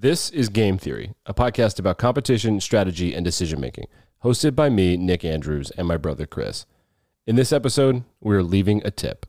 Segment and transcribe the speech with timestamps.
[0.00, 3.86] This is Game Theory, a podcast about competition, strategy, and decision making,
[4.22, 6.66] hosted by me, Nick Andrews, and my brother Chris.
[7.26, 9.26] In this episode, we're leaving a tip.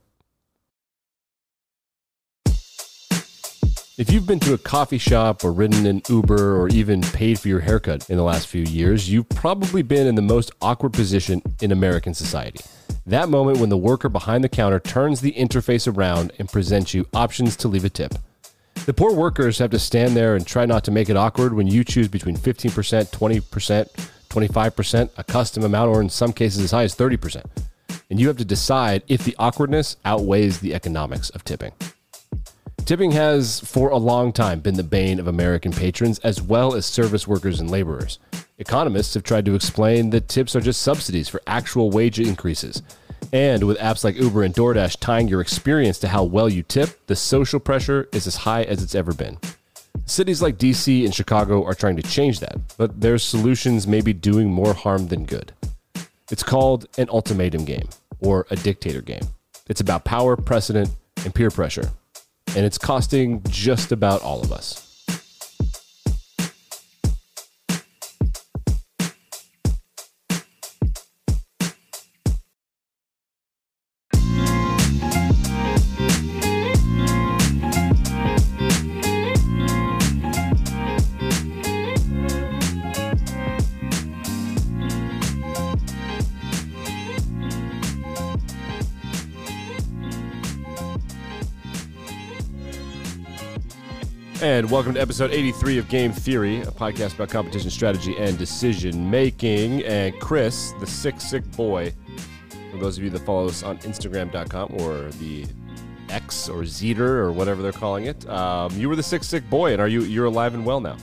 [3.97, 7.48] If you've been to a coffee shop or ridden an Uber or even paid for
[7.48, 11.42] your haircut in the last few years, you've probably been in the most awkward position
[11.64, 12.60] in American society.
[13.08, 17.08] That moment when the worker behind the counter turns the interface around and presents you
[17.16, 18.14] options to leave a tip.
[18.86, 21.68] The poor workers have to stand there and try not to make it awkward when
[21.68, 26.84] you choose between 15%, 20%, 25%, a custom amount, or in some cases as high
[26.84, 27.45] as 30%.
[28.09, 31.73] And you have to decide if the awkwardness outweighs the economics of tipping.
[32.85, 36.88] Tipping has, for a long time, been the bane of American patrons as well as
[36.88, 38.18] service workers and laborers.
[38.57, 42.82] Economists have tried to explain that tips are just subsidies for actual wage increases.
[43.32, 47.05] And with apps like Uber and DoorDash tying your experience to how well you tip,
[47.08, 49.38] the social pressure is as high as it's ever been.
[50.05, 54.13] Cities like DC and Chicago are trying to change that, but their solutions may be
[54.13, 55.54] doing more harm than good.
[56.32, 59.27] It's called an ultimatum game or a dictator game.
[59.68, 60.90] It's about power, precedent,
[61.24, 61.90] and peer pressure
[62.55, 64.88] and it's costing just about all of us.
[94.50, 99.08] And welcome to episode 83 of Game Theory, a podcast about competition strategy and decision
[99.08, 99.84] making.
[99.84, 101.94] And Chris, the sick, sick boy,
[102.72, 105.46] for those of you that follow us on Instagram.com or the
[106.09, 109.74] X or Zeter or whatever they're calling it, um, you were the sick, sick boy,
[109.74, 110.97] and are you you're alive and well now?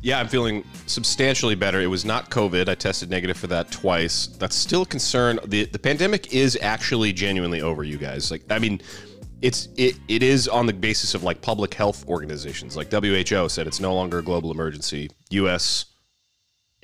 [0.00, 1.80] Yeah, I'm feeling substantially better.
[1.80, 2.68] It was not COVID.
[2.68, 4.28] I tested negative for that twice.
[4.28, 5.40] That's still a concern.
[5.46, 8.30] The the pandemic is actually genuinely over, you guys.
[8.30, 8.80] Like, I mean
[9.42, 13.66] it's it, it is on the basis of like public health organizations like WHO said
[13.66, 15.10] it's no longer a global emergency.
[15.30, 15.86] US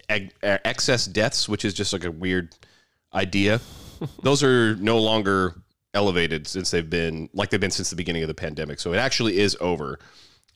[0.08, 2.54] eg- excess deaths, which is just like a weird
[3.14, 3.60] idea,
[4.22, 5.54] those are no longer
[5.94, 8.80] elevated since they've been like they've been since the beginning of the pandemic.
[8.80, 9.98] So it actually is over,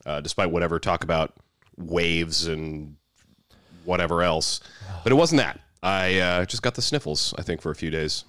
[0.05, 1.33] uh, despite whatever talk about
[1.77, 2.95] waves and
[3.85, 4.59] whatever else.
[5.03, 5.59] But it wasn't that.
[5.81, 7.33] I uh, just got the sniffles.
[7.37, 8.23] I think for a few days.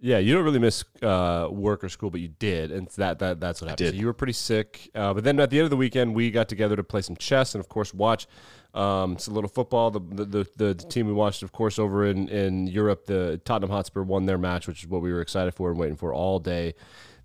[0.00, 3.40] Yeah, you don't really miss uh, work or school, but you did, and that that
[3.40, 3.90] that's what happened.
[3.90, 6.30] So you were pretty sick, uh, but then at the end of the weekend, we
[6.30, 8.28] got together to play some chess and, of course, watch
[8.74, 9.90] um, some little football.
[9.90, 13.70] The, the, the the team we watched, of course, over in in Europe, the Tottenham
[13.70, 16.38] Hotspur won their match, which is what we were excited for and waiting for all
[16.38, 16.74] day.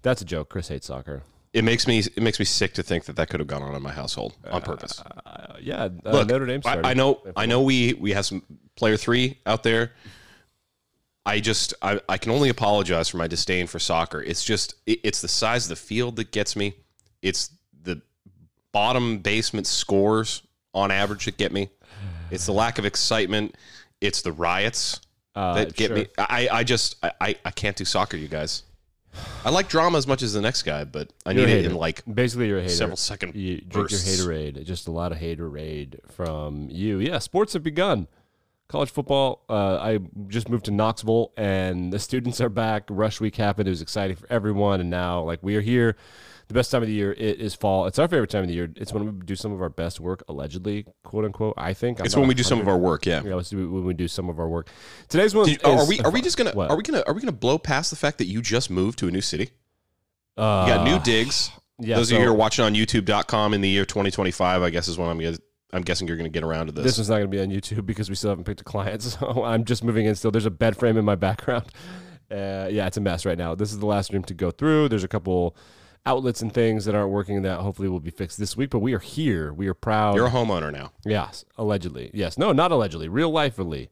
[0.02, 0.50] That's a joke.
[0.50, 1.22] Chris hates soccer.
[1.54, 3.76] It makes me it makes me sick to think that that could have gone on
[3.76, 5.00] in my household on purpose.
[5.00, 6.62] Uh, yeah, uh, Look, Notre Dame.
[6.66, 8.42] I, I know I know we we have some
[8.76, 9.92] player three out there
[11.26, 14.22] I just I, I can only apologize for my disdain for soccer.
[14.22, 16.76] It's just it, it's the size of the field that gets me.
[17.22, 17.52] It's
[17.84, 18.02] the
[18.72, 20.42] bottom basement scores
[20.74, 21.70] on average that get me.
[22.32, 23.56] It's the lack of excitement.
[24.02, 25.00] It's the riots
[25.36, 25.98] uh, that get sure.
[25.98, 26.08] me.
[26.18, 28.64] I, I just I, I can't do soccer, you guys.
[29.46, 31.76] I like drama as much as the next guy, but I you're need it in
[31.76, 32.74] like basically you're a hater.
[32.74, 33.36] several second.
[33.36, 34.18] You drink bursts.
[34.18, 34.66] your haterade.
[34.66, 36.98] Just a lot of haterade from you.
[36.98, 38.08] Yeah, sports have begun
[38.68, 39.44] college football.
[39.50, 42.84] Uh, I just moved to Knoxville, and the students are back.
[42.90, 43.68] Rush week happened.
[43.68, 45.96] It was exciting for everyone, and now like we are here.
[46.50, 47.86] The best time of the year it is fall.
[47.86, 48.70] It's our favorite time of the year.
[48.76, 51.54] It's when we do some of our best work, allegedly, quote unquote.
[51.58, 53.06] I think I'm it's when we do some of our work.
[53.06, 53.36] Yeah, yeah.
[53.36, 54.70] when we do some of our work.
[55.08, 55.48] Today's one.
[55.48, 56.70] You, is, are we are we just gonna what?
[56.70, 59.08] are we gonna are we gonna blow past the fact that you just moved to
[59.08, 59.52] a new city?
[60.36, 61.52] Uh, you got new digs.
[61.80, 64.70] Yeah, Those so, of you who are watching on YouTube.com in the year 2025, I
[64.70, 65.38] guess is when I'm gonna
[65.74, 66.84] I'm guessing you're going to get around to this.
[66.84, 69.04] This one's not going to be on YouTube because we still haven't picked a client.
[69.14, 70.32] So I'm just moving in still.
[70.32, 71.66] There's a bed frame in my background.
[72.32, 73.54] Uh, yeah, it's a mess right now.
[73.54, 74.90] This is the last room to go through.
[74.90, 75.56] There's a couple
[76.04, 78.72] outlets and things that aren't working that hopefully will be fixed this week.
[78.72, 79.54] But we are here.
[79.54, 80.16] We are proud.
[80.16, 80.94] You're a homeowner now.
[81.06, 82.10] Yes, allegedly.
[82.12, 83.08] Yes, no, not allegedly.
[83.08, 83.92] Real lifely.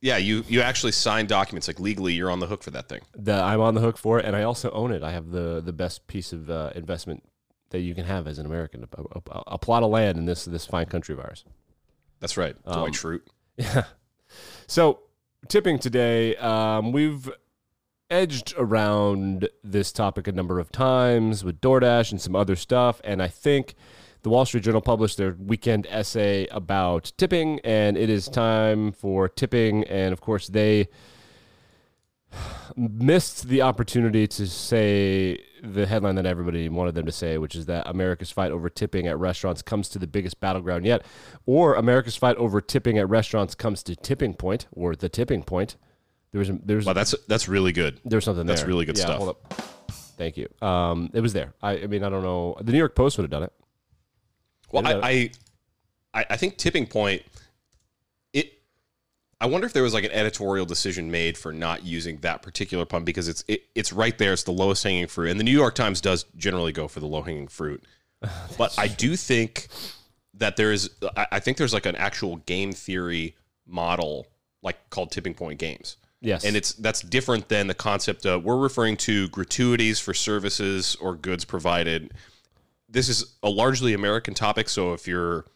[0.00, 2.14] Yeah, you you actually signed documents like legally.
[2.14, 3.00] You're on the hook for that thing.
[3.14, 5.02] The, I'm on the hook for it, and I also own it.
[5.02, 7.22] I have the the best piece of uh, investment
[7.72, 10.44] that you can have as an American, a, a, a plot of land in this
[10.44, 11.44] this fine country of ours.
[12.20, 13.22] That's right, um, Schrute.
[13.56, 13.84] Yeah.
[14.66, 15.00] So
[15.48, 17.30] tipping today, um, we've
[18.08, 23.22] edged around this topic a number of times with DoorDash and some other stuff, and
[23.22, 23.74] I think
[24.22, 29.28] the Wall Street Journal published their weekend essay about tipping, and it is time for
[29.28, 30.88] tipping, and of course they
[32.76, 37.66] missed the opportunity to say the headline that everybody wanted them to say, which is
[37.66, 41.04] that America's fight over tipping at restaurants comes to the biggest battleground yet,
[41.46, 45.76] or America's fight over tipping at restaurants comes to tipping point or the tipping point.
[46.32, 48.00] There's there's Wow, that's that's really good.
[48.04, 48.56] there's something there.
[48.56, 49.18] that's really good Yeah, stuff.
[49.18, 49.52] Hold up.
[50.18, 50.48] Thank you.
[50.60, 51.52] Um, it was there.
[51.62, 52.56] I, I mean, I don't know.
[52.60, 53.52] The New York Post would have done it.
[54.70, 55.30] Well, I, I
[56.14, 57.22] I I think tipping point.
[59.42, 62.84] I wonder if there was like an editorial decision made for not using that particular
[62.84, 64.32] pun because it's it, it's right there.
[64.32, 67.06] It's the lowest hanging fruit, and the New York Times does generally go for the
[67.06, 67.82] low hanging fruit.
[68.56, 69.66] but I do think
[70.34, 70.90] that there is.
[71.16, 73.34] I, I think there's like an actual game theory
[73.66, 74.28] model
[74.62, 75.96] like called tipping point games.
[76.20, 76.44] Yes.
[76.44, 81.16] And it's that's different than the concept of we're referring to gratuities for services or
[81.16, 82.12] goods provided.
[82.88, 85.46] This is a largely American topic, so if you're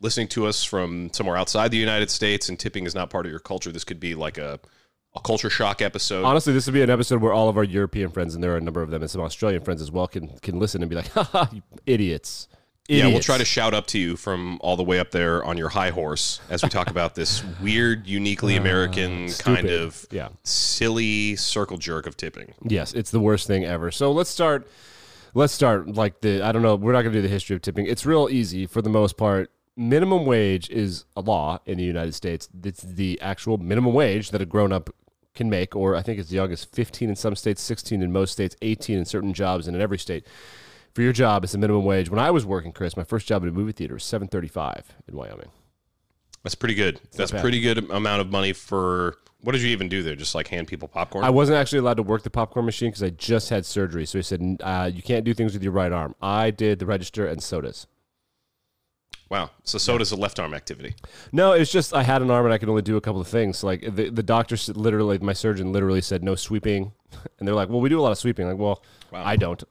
[0.00, 3.30] listening to us from somewhere outside the United States and tipping is not part of
[3.30, 4.58] your culture, this could be like a,
[5.14, 6.24] a culture shock episode.
[6.24, 8.56] Honestly, this would be an episode where all of our European friends, and there are
[8.56, 10.96] a number of them, and some Australian friends as well, can can listen and be
[10.96, 12.48] like, "Ha you idiots!"
[12.88, 15.56] yeah, we'll try to shout up to you from all the way up there on
[15.56, 20.30] your high horse as we talk about this weird, uniquely ah, American kind of Yeah.
[20.42, 22.54] silly circle jerk of tipping.
[22.62, 23.90] Yes, it's the worst thing ever.
[23.92, 24.68] So let's start.
[25.34, 26.42] Let's start like the.
[26.42, 26.74] I don't know.
[26.74, 27.86] We're not going to do the history of tipping.
[27.86, 29.50] It's real easy for the most part.
[29.80, 32.50] Minimum wage is a law in the United States.
[32.62, 34.90] It's the actual minimum wage that a grown up
[35.34, 38.32] can make, or I think it's young as 15 in some states, 16 in most
[38.32, 40.26] states, 18 in certain jobs, and in every state.
[40.94, 42.10] For your job, it's the minimum wage.
[42.10, 45.16] When I was working, Chris, my first job at a movie theater was 7.35 in
[45.16, 45.48] Wyoming.
[46.42, 47.00] That's pretty good.
[47.12, 47.40] That's bad.
[47.40, 50.14] pretty good amount of money for what did you even do there?
[50.14, 51.24] Just like hand people popcorn?
[51.24, 54.04] I wasn't actually allowed to work the popcorn machine because I just had surgery.
[54.04, 56.14] So he said, uh, you can't do things with your right arm.
[56.20, 57.86] I did the register and sodas.
[59.30, 59.50] Wow.
[59.64, 60.94] So soda's a left arm activity.
[61.32, 63.28] No, it's just I had an arm and I could only do a couple of
[63.28, 63.64] things.
[63.64, 66.92] Like the, the doctor said, literally, my surgeon literally said no sweeping.
[67.38, 68.46] And they're like, well, we do a lot of sweeping.
[68.46, 69.24] Like, well, Wow.
[69.24, 69.62] I don't.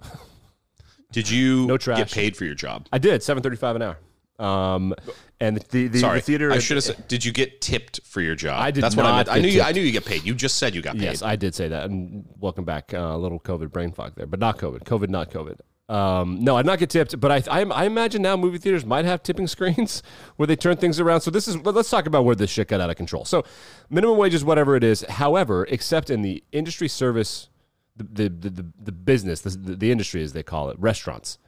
[1.12, 1.98] Did you No trash.
[1.98, 2.88] get paid for your job?
[2.92, 3.98] I did, 735 an hour.
[4.40, 4.94] Um,
[5.40, 6.52] and the, the, Sorry, the theater.
[6.52, 7.08] I should have said.
[7.08, 8.62] Did you get tipped for your job?
[8.62, 9.30] I did That's what I not meant.
[9.30, 9.48] I knew.
[9.50, 9.62] You.
[9.64, 10.24] I knew you get paid.
[10.24, 11.04] You just said you got paid.
[11.04, 11.90] Yes, I did say that.
[11.90, 12.94] And welcome back.
[12.94, 14.84] Uh, a little COVID brain fog there, but not COVID.
[14.84, 15.60] COVID, not COVID.
[15.90, 19.06] Um, no, I'd not get tipped, but I, I, I imagine now movie theaters might
[19.06, 20.04] have tipping screens
[20.36, 21.22] where they turn things around.
[21.22, 23.26] So this is let- let's talk about where this shit got out of control.
[23.26, 23.44] So
[23.90, 25.02] minimum wage is whatever it is.
[25.10, 27.50] However, except in the industry service,
[27.98, 31.40] the the the, the business, the, the industry as they call it, restaurants,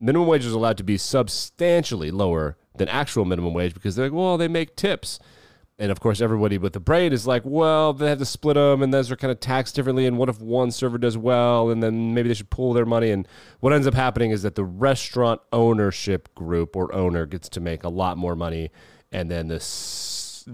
[0.00, 4.12] minimum wage is allowed to be substantially lower than actual minimum wage because they're like,
[4.12, 5.20] well, they make tips.
[5.80, 8.82] And of course, everybody with the brain is like, well, they have to split them,
[8.82, 10.06] and those are kind of taxed differently.
[10.06, 13.12] And what if one server does well, and then maybe they should pool their money?
[13.12, 13.28] And
[13.60, 17.84] what ends up happening is that the restaurant ownership group or owner gets to make
[17.84, 18.70] a lot more money,
[19.12, 19.60] and then the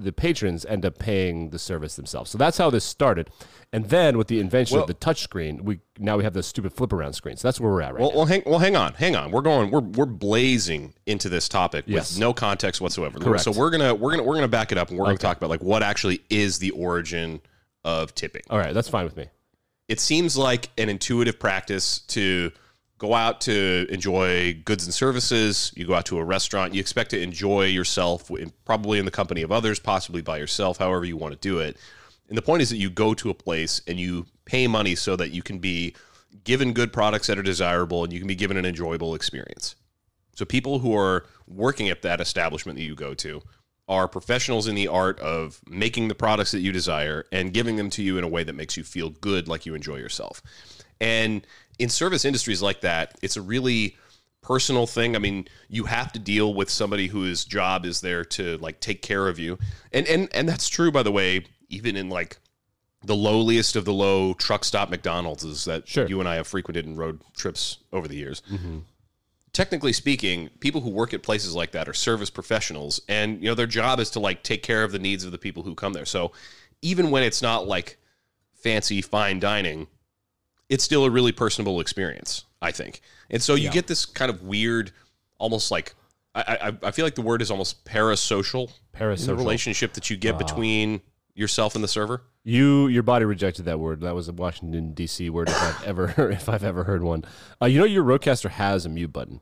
[0.03, 2.31] the patrons end up paying the service themselves.
[2.31, 3.31] So that's how this started.
[3.73, 6.47] And then with the invention Well- of the touch screen, we now we have those
[6.47, 7.41] stupid flip around screens.
[7.41, 8.17] So that's where we're at right Well, now.
[8.17, 9.31] well, hang, well, hang on, hang on.
[9.31, 9.71] We're going.
[9.71, 12.13] We're we're blazing into this topic Yes.
[12.13, 13.19] with no context whatsoever.
[13.19, 13.45] Correct.
[13.45, 15.51] So we're gonna we're gonna we're gonna back it up and we're gonna talk about
[15.51, 17.41] like what actually is the origin
[17.85, 18.43] of tipping.
[18.51, 19.27] All right, that's fine with me.
[19.89, 22.51] it seems like an intuitive practice to
[23.05, 25.73] go out to enjoy goods and services.
[25.77, 28.31] You go out to a restaurant, you expect to enjoy yourself,
[28.65, 31.77] probably in the company of others, possibly by yourself, however you want to do it.
[32.29, 35.17] And the point is that you go to a place and you pay money so
[35.17, 35.95] that you can be
[36.45, 39.77] given good products that are desirable and you can be given an enjoyable experience.
[40.35, 43.43] So people who are working at that establishment that you go to
[43.87, 47.91] are professionals in the art of making the products that you desire and giving them
[47.91, 50.43] to you in a way that makes you feel good like you enjoy yourself.
[51.01, 51.47] And
[51.79, 53.97] in service industries like that, it's a really
[54.43, 55.17] personal thing.
[55.17, 59.03] I mean, you have to deal with somebody whose job is there to like take
[59.03, 59.59] care of you.
[59.93, 62.39] And and and that's true by the way, even in like
[63.03, 66.07] the lowliest of the low truck stop McDonald's is that Sure.
[66.07, 68.79] you and I have frequented in road trips over the years mm-hmm.
[69.53, 73.55] technically speaking, people who work at places like that are service professionals, and you know
[73.55, 75.93] their job is to like take care of the needs of the people who come
[75.93, 76.07] there.
[76.07, 76.33] So
[76.83, 77.99] even when it's not like
[78.53, 79.87] fancy fine dining,
[80.69, 83.01] it's still a really personable experience, I think.
[83.31, 84.93] And so you get this kind of weird,
[85.39, 85.95] almost like
[86.35, 89.37] I, I I feel like the word is almost parasocial, Parasocial.
[89.37, 91.01] relationship that you get between
[91.35, 92.23] yourself and the server.
[92.45, 94.03] You, your body rejected that word.
[94.03, 95.31] That was a Washington D.C.
[95.31, 97.25] word, if I've ever, if I've ever heard one.
[97.61, 99.41] Uh, you know, your Rodecaster has a mute button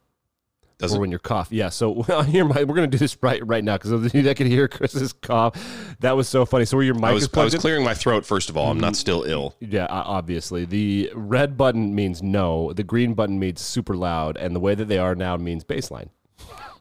[0.83, 1.01] Does for it?
[1.01, 1.49] when you're cough.
[1.51, 1.71] Yeah.
[1.71, 5.13] So here, my, we're gonna do this right right now because I could hear Chris's
[5.13, 5.97] cough.
[6.01, 6.65] That was so funny.
[6.65, 7.61] So where your mic I was is I was in?
[7.61, 8.71] clearing my throat first of all.
[8.71, 9.57] I'm not still ill.
[9.61, 10.65] Yeah, obviously.
[10.65, 12.73] The red button means no.
[12.73, 16.09] The green button means super loud, and the way that they are now means baseline.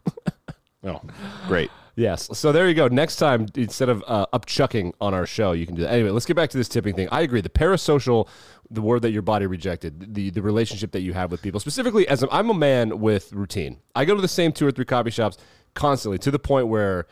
[0.84, 1.00] Oh,
[1.48, 1.70] great.
[1.96, 2.28] Yes.
[2.34, 2.88] So there you go.
[2.88, 5.92] Next time, instead of uh, upchucking on our show, you can do that.
[5.94, 7.08] Anyway, let's get back to this tipping thing.
[7.12, 7.42] I agree.
[7.42, 8.28] The parasocial,
[8.72, 12.08] the word that your body rejected, the the relationship that you have with people, specifically
[12.08, 13.78] as a, I'm a man with routine.
[13.96, 15.38] I go to the same two or three coffee shops
[15.74, 17.06] constantly to the point where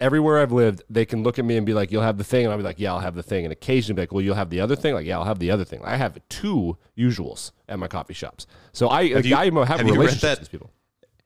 [0.00, 2.44] everywhere I've lived, they can look at me and be like, "You'll have the thing,"
[2.44, 4.34] and I'll be like, "Yeah, I'll have the thing." And occasionally, be like, "Well, you'll
[4.36, 7.50] have the other thing." Like, "Yeah, I'll have the other thing." I have two usuals
[7.68, 10.30] at my coffee shops, so I like, you- I have, have you read relationships that-
[10.30, 10.70] with these people.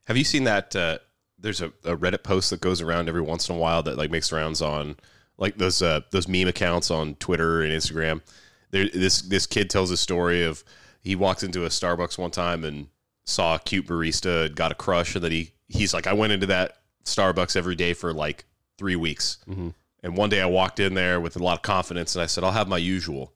[0.04, 0.74] Have you seen that?
[0.74, 0.98] Uh,
[1.38, 4.10] there's a, a Reddit post that goes around every once in a while that like
[4.10, 4.96] makes rounds on
[5.38, 8.20] like those uh, those meme accounts on Twitter and Instagram.
[8.73, 10.64] There, this this kid tells a story of
[11.00, 12.88] he walks into a Starbucks one time and
[13.25, 16.33] saw a cute barista, and got a crush, and then he he's like, I went
[16.33, 18.45] into that Starbucks every day for like
[18.79, 22.23] three weeks, and one day I walked in there with a lot of confidence, and
[22.23, 23.33] I said, I'll have my usual,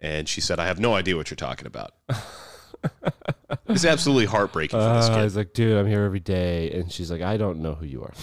[0.00, 1.92] and she said, I have no idea what you're talking about.
[3.68, 5.22] it's absolutely heartbreaking for this Uh, kid.
[5.24, 8.02] was like, "Dude, I'm here every day," and she's like, "I don't know who you
[8.02, 8.12] are."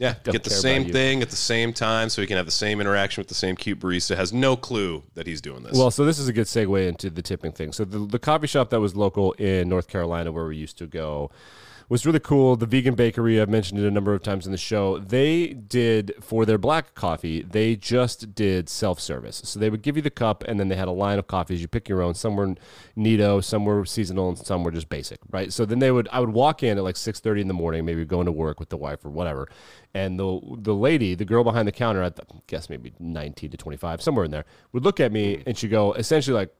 [0.00, 2.80] Yeah, get the same thing at the same time so he can have the same
[2.80, 4.16] interaction with the same cute barista.
[4.16, 5.76] Has no clue that he's doing this.
[5.76, 7.72] Well, so this is a good segue into the tipping thing.
[7.72, 10.86] So the, the coffee shop that was local in North Carolina, where we used to
[10.86, 11.30] go,
[11.90, 12.54] was really cool.
[12.54, 14.98] The vegan bakery, I've mentioned it a number of times in the show.
[14.98, 19.42] They did for their black coffee, they just did self service.
[19.44, 21.60] So they would give you the cup, and then they had a line of coffees.
[21.60, 22.14] You pick your own.
[22.14, 22.54] Some were
[22.94, 25.52] nitro, some were seasonal, and some were just basic, right?
[25.52, 27.84] So then they would, I would walk in at like six thirty in the morning,
[27.84, 29.48] maybe going to work with the wife or whatever,
[29.92, 33.56] and the the lady, the girl behind the counter, at I guess maybe nineteen to
[33.56, 35.42] twenty five, somewhere in there, would look at me mm.
[35.44, 36.54] and she'd go essentially like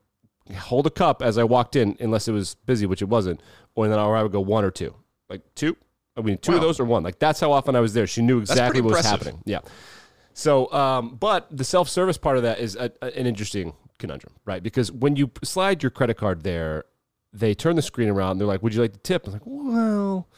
[0.56, 3.40] hold a cup as I walked in, unless it was busy, which it wasn't,
[3.76, 4.96] or then I would go one or two,
[5.30, 5.76] like two.
[6.16, 7.02] I mean, two of those or one.
[7.02, 8.06] Like that's how often I was there.
[8.06, 9.40] She knew exactly what was happening.
[9.46, 9.60] Yeah.
[10.34, 14.34] So, um, but the self service part of that is a, a- an interesting conundrum,
[14.44, 14.62] right?
[14.62, 16.84] Because when you slide your credit card there,
[17.32, 18.32] they turn the screen around.
[18.32, 20.28] And they're like, "Would you like to tip?" I'm like, "Well,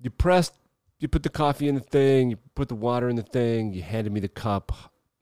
[0.00, 0.52] you pressed,
[0.98, 3.82] you put the coffee in the thing, you put the water in the thing, you
[3.82, 4.72] handed me the cup.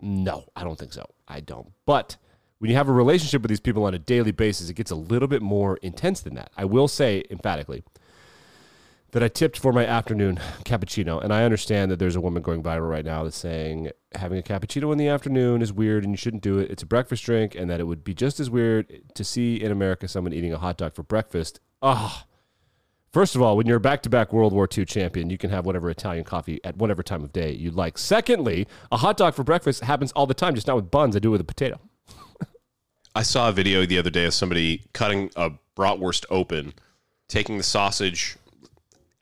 [0.00, 1.06] No, I don't think so.
[1.28, 1.72] I don't.
[1.86, 2.16] But
[2.58, 4.96] when you have a relationship with these people on a daily basis, it gets a
[4.96, 6.50] little bit more intense than that.
[6.56, 7.84] I will say emphatically
[9.14, 11.22] that I tipped for my afternoon cappuccino.
[11.22, 14.42] And I understand that there's a woman going viral right now that's saying having a
[14.42, 16.68] cappuccino in the afternoon is weird and you shouldn't do it.
[16.68, 19.70] It's a breakfast drink, and that it would be just as weird to see in
[19.70, 21.60] America someone eating a hot dog for breakfast.
[21.80, 22.26] Ah.
[23.12, 25.50] First of all, when you're a back to back World War II champion, you can
[25.50, 27.96] have whatever Italian coffee at whatever time of day you like.
[27.96, 31.14] Secondly, a hot dog for breakfast happens all the time, just not with buns.
[31.14, 31.78] I do it with a potato.
[33.14, 36.74] I saw a video the other day of somebody cutting a bratwurst open,
[37.28, 38.36] taking the sausage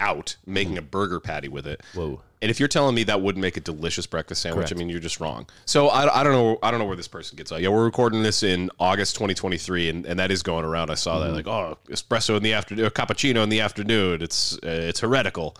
[0.02, 1.80] out, making a burger patty with it.
[1.94, 2.21] Whoa.
[2.42, 4.73] And if you're telling me that wouldn't make a delicious breakfast sandwich, Correct.
[4.73, 5.47] I mean you're just wrong.
[5.64, 7.62] So I, I don't know I don't know where this person gets out.
[7.62, 10.90] Yeah, we're recording this in August 2023, and, and that is going around.
[10.90, 11.28] I saw Mm-hmm.
[11.28, 14.23] that like oh espresso in the afternoon, cappuccino in the afternoon.
[14.23, 14.59] It's uh,
[14.90, 15.56] it's heretical.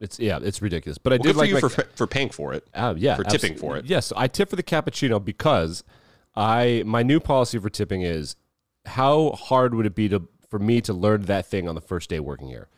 [0.00, 0.98] It's yeah, it's ridiculous.
[0.98, 2.66] But I Well, did for like you my- for for paying for it.
[2.74, 3.58] Uh, yeah, for tipping absolutely.
[3.58, 3.86] for it.
[3.86, 5.84] Yes, I tip for the cappuccino because
[6.36, 8.36] I my new policy for tipping is
[8.86, 12.08] how hard would it be to for me to learn that thing on the first
[12.10, 12.68] day working here?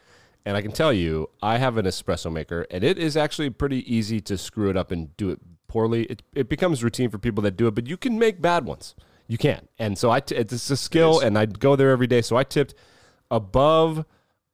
[0.46, 3.80] And I can tell you, I have an espresso maker, and it is actually pretty
[3.92, 6.04] easy to screw it up and do it poorly.
[6.04, 8.94] It, it becomes routine for people that do it, but you can make bad ones.
[9.26, 12.20] You can, and so I t- it's a skill, and I go there every day.
[12.20, 12.74] So I tipped
[13.30, 14.04] above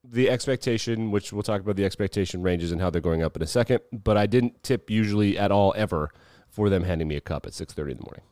[0.05, 3.43] the expectation, which we'll talk about the expectation ranges and how they're going up in
[3.43, 3.81] a second.
[3.93, 6.11] But I didn't tip usually at all ever
[6.49, 8.23] for them handing me a cup at six thirty in the morning.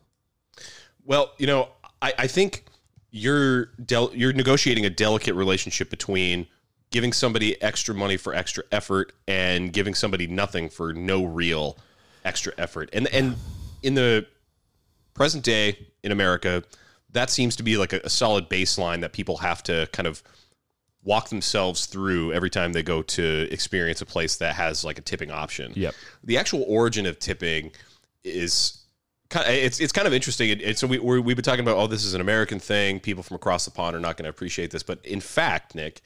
[1.05, 2.67] Well, you know, I, I think
[3.11, 6.47] you're del- you're negotiating a delicate relationship between
[6.91, 11.77] giving somebody extra money for extra effort and giving somebody nothing for no real
[12.25, 12.91] extra effort.
[12.93, 13.37] And and
[13.83, 14.27] in the
[15.15, 16.63] present day in America,
[17.11, 20.23] that seems to be like a, a solid baseline that people have to kind of
[21.05, 25.01] walk themselves through every time they go to experience a place that has like a
[25.01, 25.73] tipping option.
[25.75, 25.95] Yep.
[26.25, 27.73] The actual origin of tipping
[28.25, 28.85] is
[29.31, 30.51] kind of, it's it's kind of interesting.
[30.51, 33.01] It, it's so we we've been talking about oh this is an American thing.
[33.01, 36.03] People from across the pond are not going to appreciate this, but in fact, Nick,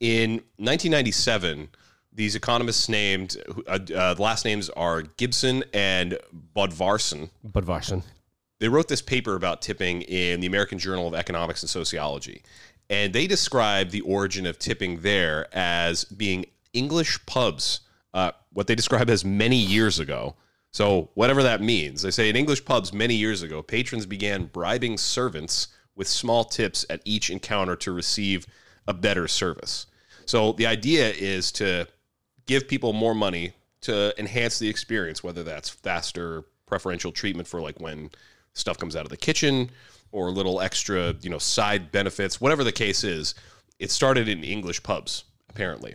[0.00, 1.68] in 1997,
[2.12, 3.36] these economists named
[3.66, 6.18] uh, uh, the last names are Gibson and
[6.54, 8.02] Bodvarsson But Varshan.
[8.58, 12.42] they wrote this paper about tipping in the American Journal of Economics and Sociology.
[12.88, 17.80] And they describe the origin of tipping there as being English pubs,
[18.14, 20.36] uh, what they describe as many years ago.
[20.70, 24.98] So, whatever that means, they say in English pubs many years ago, patrons began bribing
[24.98, 28.46] servants with small tips at each encounter to receive
[28.88, 29.86] a better service.
[30.24, 31.86] So, the idea is to
[32.46, 33.52] give people more money
[33.82, 38.10] to enhance the experience, whether that's faster preferential treatment for like when
[38.54, 39.70] stuff comes out of the kitchen
[40.12, 43.34] or a little extra, you know, side benefits, whatever the case is.
[43.78, 45.94] It started in English pubs, apparently.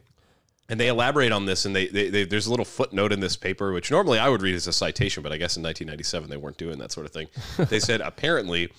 [0.69, 3.35] And they elaborate on this, and they, they, they, there's a little footnote in this
[3.35, 6.37] paper, which normally I would read as a citation, but I guess in 1997 they
[6.37, 7.27] weren't doing that sort of thing.
[7.69, 8.71] they said apparently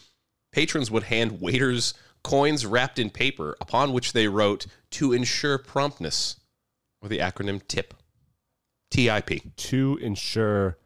[0.53, 6.37] patrons would hand waiters coins wrapped in paper, upon which they wrote to ensure promptness,
[7.01, 7.95] or the acronym TIP.
[8.91, 9.57] TIP.
[9.57, 10.79] To ensure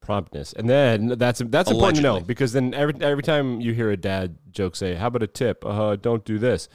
[0.00, 0.54] promptness.
[0.54, 3.96] And then that's that's important to know because then every every time you hear a
[3.96, 5.64] dad joke say, "How about a tip?
[5.64, 6.68] Uh, don't do this."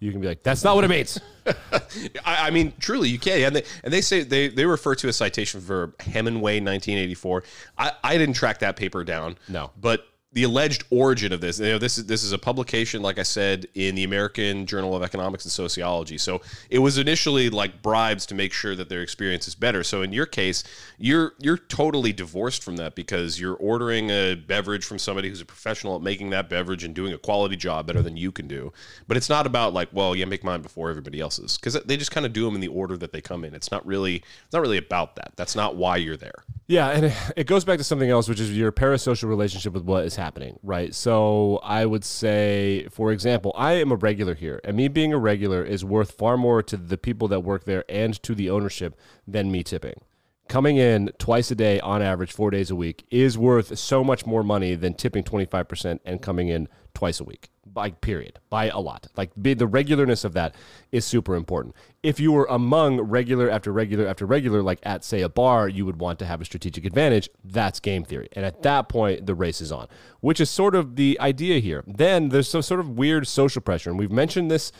[0.00, 3.42] You can be like, "That's not what it means." I, I mean, truly, you can.
[3.42, 7.44] And they, and they say they, they refer to a citation for Hemingway, 1984.
[7.78, 9.36] I, I didn't track that paper down.
[9.48, 9.70] No.
[9.80, 13.18] but the alleged origin of this, you know, this is this is a publication, like
[13.18, 16.16] I said, in the American Journal of Economics and Sociology.
[16.16, 19.84] So it was initially like bribes to make sure that their experience is better.
[19.84, 20.64] So in your case,
[20.96, 25.46] you're you're totally divorced from that because you're ordering a beverage from somebody who's a
[25.46, 28.72] professional at making that beverage and doing a quality job better than you can do.
[29.06, 32.10] But it's not about like, well, yeah, make mine before everybody else's because they just
[32.10, 33.54] kind of do them in the order that they come in.
[33.54, 35.32] It's not really it's not really about that.
[35.36, 36.44] That's not why you're there.
[36.68, 40.04] Yeah, and it- goes back to something else, which is your parasocial relationship with what
[40.04, 40.94] is happening, right?
[40.94, 45.18] So I would say, for example, I am a regular here, and me being a
[45.18, 48.98] regular is worth far more to the people that work there and to the ownership
[49.26, 50.00] than me tipping.
[50.48, 54.26] Coming in twice a day on average, four days a week, is worth so much
[54.26, 57.48] more money than tipping 25% and coming in twice a week.
[57.72, 59.06] By period, by a lot.
[59.16, 60.54] Like be, the regularness of that
[60.90, 61.74] is super important.
[62.02, 65.86] If you were among regular after regular after regular, like at say a bar, you
[65.86, 67.30] would want to have a strategic advantage.
[67.42, 69.88] That's game theory, and at that point, the race is on,
[70.20, 71.82] which is sort of the idea here.
[71.86, 74.70] Then there's some sort of weird social pressure, and we've mentioned this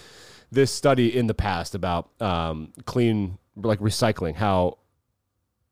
[0.50, 4.78] this study in the past about um, clean like recycling, how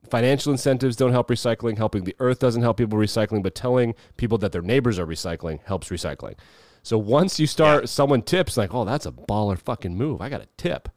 [0.08, 4.38] financial incentives don't help recycling, helping the earth doesn't help people recycling, but telling people
[4.38, 6.34] that their neighbors are recycling helps recycling.
[6.82, 10.20] So once you start, someone tips like, "Oh, that's a baller fucking move.
[10.20, 10.88] I got a tip.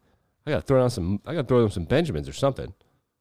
[0.46, 1.22] I got to throw down some.
[1.26, 2.74] I got to throw them some Benjamins or something."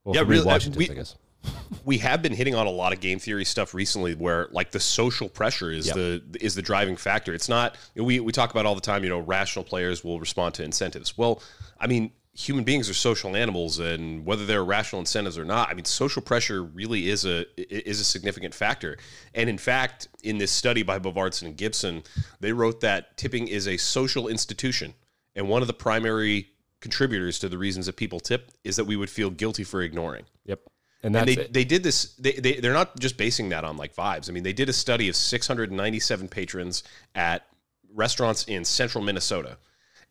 [0.04, 1.16] Well, Yeah, really, uh, Washington's, we- I guess.
[1.84, 4.78] we have been hitting on a lot of game theory stuff recently where like the
[4.78, 5.94] social pressure is Yep.
[5.96, 9.08] the is the driving factor it's not we, we talk about all the time you
[9.10, 11.42] know rational players will respond to incentives well
[11.80, 15.74] i mean human beings are social animals and whether they're rational incentives or not i
[15.74, 18.96] mean social pressure really is a is a significant factor
[19.34, 22.02] and in fact in this study by bodvarsson and gibson
[22.40, 24.94] they wrote that tipping is a social institution
[25.34, 26.48] and one of the primary
[26.80, 30.24] contributors to the reasons that people tip is that we would feel guilty for ignoring
[30.46, 30.60] Yep.
[31.04, 31.52] And and they, it.
[31.52, 34.42] they did this they, they they're not just basing that on like vibes i mean
[34.42, 36.82] they did a study of 697 patrons
[37.14, 37.46] at
[37.92, 39.58] restaurants in central minnesota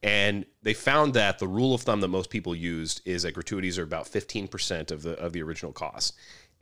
[0.04, 3.78] and they found that the rule of thumb that most people used is that gratuities
[3.78, 6.16] are about 15% of the of the original cost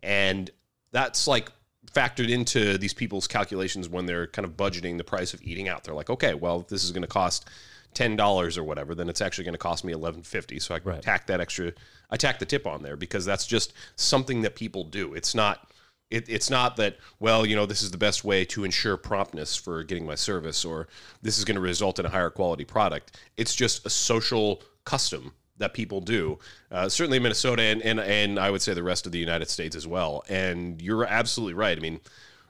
[0.03, 0.49] and
[0.91, 1.51] that's like
[1.93, 5.83] factored into these people's calculations when they're kind of budgeting the price of eating out
[5.83, 7.49] they're like okay well if this is going to cost
[7.93, 10.59] ten dollars or whatever, then it's actually going to cost me eleven fifty.
[10.59, 11.01] So I Right.
[11.01, 11.73] tack that extra,
[12.09, 15.13] I tack the tip on there because that's just something that people do.
[15.13, 15.71] It's not,
[16.09, 19.55] it, it's not that well, you know, this is the best way to ensure promptness
[19.55, 20.87] for getting my service, or
[21.21, 23.19] this is going to result in a higher quality product.
[23.37, 26.39] It's just a social custom that people do,
[26.71, 29.49] uh, certainly in Minnesota and, and and I would say the rest of the United
[29.49, 30.23] States as well.
[30.29, 31.77] And you're absolutely right.
[31.77, 31.99] I mean,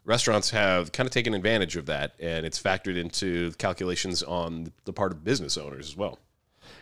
[0.06, 4.94] restaurants have kind of taken advantage of that, and it's factored into calculations on the
[4.94, 6.20] part of business owners as well.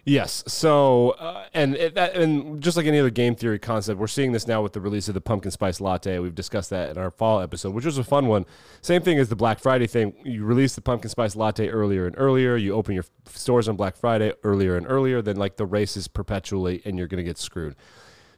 [0.07, 0.41] Yes.
[0.47, 4.61] So, uh, and and just like any other game theory concept, we're seeing this now
[4.61, 6.17] with the release of the pumpkin spice latte.
[6.19, 8.45] We've discussed that in our fall episode, which was a fun one.
[8.81, 10.13] Same thing as the Black Friday thing.
[10.23, 12.55] You release the pumpkin spice latte earlier and earlier.
[12.55, 15.21] You open your stores on Black Friday earlier and earlier.
[15.21, 17.75] Then, like the race is perpetually, and you're going to get screwed.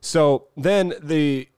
[0.02, 1.49] So then the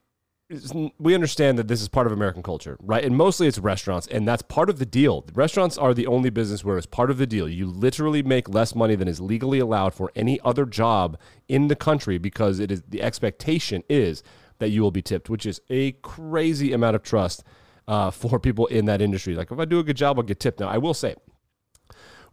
[0.98, 3.04] we understand that this is part of American culture, right?
[3.04, 5.26] And mostly it's restaurants, and that's part of the deal.
[5.34, 7.48] Restaurants are the only business where it's part of the deal.
[7.48, 11.76] You literally make less money than is legally allowed for any other job in the
[11.76, 14.24] country because it is the expectation is
[14.60, 17.44] that you will be tipped, which is a crazy amount of trust
[17.88, 19.36] uh, for people in that industry.
[19.36, 20.60] Like if I do a good job, I'll get tipped.
[20.60, 21.16] Now I will say,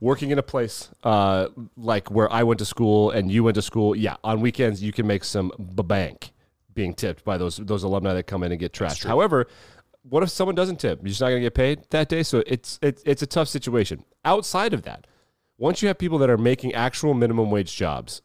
[0.01, 3.63] working in a place uh, like where I went to school and you went to
[3.63, 6.33] school, yeah, on weekends you can make some bank
[6.79, 9.05] being tipped by those those alumni that come in and get trashed.
[9.05, 9.49] However,
[10.03, 11.01] what if someone doesn't tip?
[11.01, 12.23] You're just not going to get paid that day.
[12.23, 14.05] So it's it's it's a tough situation.
[14.25, 15.09] Outside of that,
[15.59, 18.23] once you have people that are making actual minimum wage jobs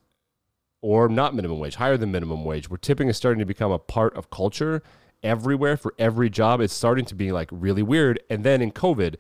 [0.82, 3.80] or not minimum wage, higher than minimum wage, where tipping is starting to become a
[3.80, 4.84] part of culture
[5.24, 6.62] everywhere for every job.
[6.62, 8.22] It's starting to be like really weird.
[8.30, 9.16] And then in COVID,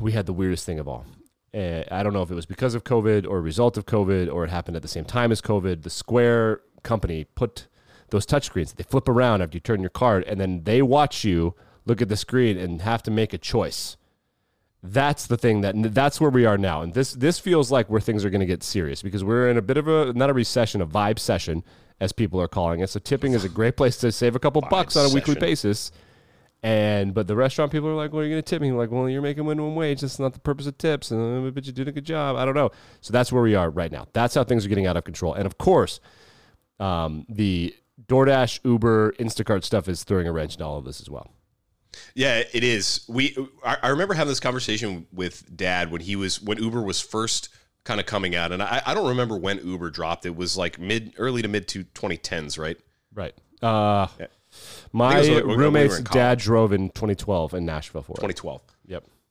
[0.00, 1.06] we had the weirdest thing of all.
[1.54, 4.32] Uh, I don't know if it was because of COVID or a result of COVID
[4.32, 5.82] or it happened at the same time as COVID.
[5.82, 7.68] The Square company put
[8.10, 11.54] those touchscreens, they flip around after you turn your card, and then they watch you
[11.86, 13.96] look at the screen and have to make a choice.
[14.82, 18.00] That's the thing that that's where we are now, and this this feels like where
[18.00, 20.34] things are going to get serious because we're in a bit of a not a
[20.34, 21.64] recession, a vibe session,
[22.00, 22.90] as people are calling it.
[22.90, 25.90] So tipping is a great place to save a couple bucks on a weekly basis.
[26.62, 28.90] And but the restaurant people are like, "Well, you're you going to tip me?" like,
[28.90, 30.00] "Well, you're making minimum wage.
[30.00, 32.36] That's not the purpose of tips." And uh, but you're doing a good job.
[32.36, 32.70] I don't know.
[33.02, 34.06] So that's where we are right now.
[34.14, 35.34] That's how things are getting out of control.
[35.34, 36.00] And of course,
[36.80, 37.74] um, the
[38.06, 41.30] DoorDash, Uber, Instacart stuff is throwing a wrench in all of this as well.
[42.14, 43.04] Yeah, it is.
[43.08, 47.50] We I, remember having this conversation with Dad when he was when Uber was first
[47.84, 50.26] kind of coming out, and I, I don't remember when Uber dropped.
[50.26, 52.78] It was like mid early to mid to 2010s, right?
[53.14, 53.34] Right.
[53.62, 54.26] Uh, Yeah.
[54.92, 58.12] My I think it was when we roommate's dad drove in 2012 in Nashville for
[58.12, 58.22] it.
[58.22, 58.60] 2012.
[58.62, 58.73] Yep.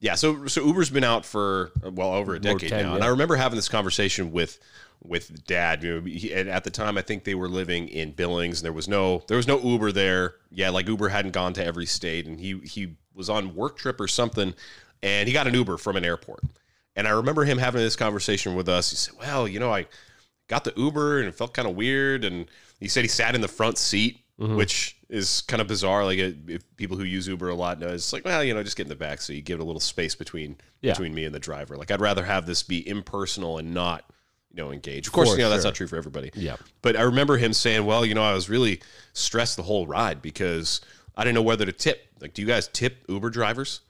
[0.03, 3.03] Yeah, so so Uber's been out for uh, well over a decade 10, now, and.
[3.05, 4.59] I remember having this conversation with
[5.01, 5.81] with Dad.
[5.81, 8.65] You know, he, and at the time, I think they were living in Billings, and
[8.65, 10.35] there was no there was no Uber there.
[10.51, 14.01] Yeah, like Uber hadn't gone to every state, and he he was on work trip
[14.01, 14.53] or something,
[15.01, 16.43] and he got an Uber from an airport.
[16.97, 18.89] And I remember him having this conversation with us.
[18.89, 19.85] He said, "Well, you know, I
[20.49, 23.41] got the Uber and it felt kind of weird." And he said he sat in
[23.41, 24.55] the front seat, Mm-hmm.
[24.55, 26.03] which is kind of bizarre.
[26.03, 28.63] Like it, if people who use Uber a lot know, it's like, well, you know,
[28.63, 30.93] just get in the back so you give it a little space between Yeah.
[30.93, 31.77] between me and the driver.
[31.77, 34.03] Like I'd rather have this be impersonal and not,
[34.51, 35.05] you know, engage.
[35.07, 36.31] Of course, For you know that's not true for everybody.
[36.33, 36.55] Yeah.
[36.81, 38.81] But I remember him saying, "Well, you know, I was really
[39.13, 40.81] stressed the whole ride because
[41.15, 42.07] I didn't know whether to tip.
[42.19, 43.81] Like, do you guys tip Uber drivers?"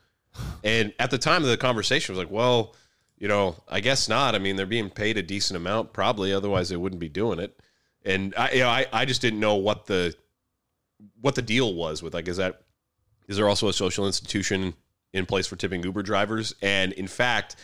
[0.64, 2.76] And at the time of the conversation, I was like, "Well,
[3.18, 4.36] you know, I guess not.
[4.36, 6.34] I mean, they're being paid a decent amount, probably.
[6.34, 7.58] Otherwise, they wouldn't be doing it."
[8.06, 10.14] And I, you know, I, I just didn't know what the
[11.22, 12.62] what the deal was with like, is that
[13.28, 14.74] is there also a social institution
[15.14, 16.54] in place for tipping Uber drivers?
[16.62, 17.56] And in fact,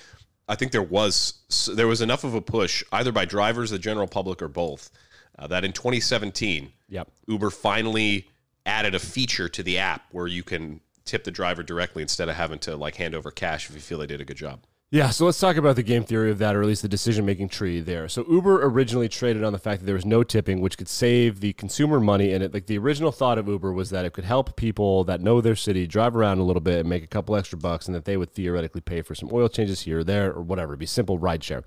[0.47, 1.33] I think there was
[1.75, 4.89] there was enough of a push either by drivers, the general public, or both
[5.37, 7.07] uh, that in 2017, Yep.
[7.27, 8.27] Uber finally
[8.65, 12.35] added a feature to the app where you can tip the driver directly instead of
[12.35, 14.61] having to like hand over cash if you feel they did a good job.
[14.91, 17.23] Yeah, so let's talk about the game theory of that, or at least the decision
[17.23, 18.09] making tree there.
[18.09, 21.41] So Uber originally traded on the fact that there was no tipping, which could save
[21.41, 22.33] the consumer money.
[22.33, 25.21] And it, like the original thought of Uber was that it could help people that
[25.21, 27.93] know their city drive around a little bit and make a couple extra bucks, and
[27.93, 30.73] that they would theoretically pay for some oil changes here or there or whatever.
[30.73, 31.63] It'd be simple rideshare.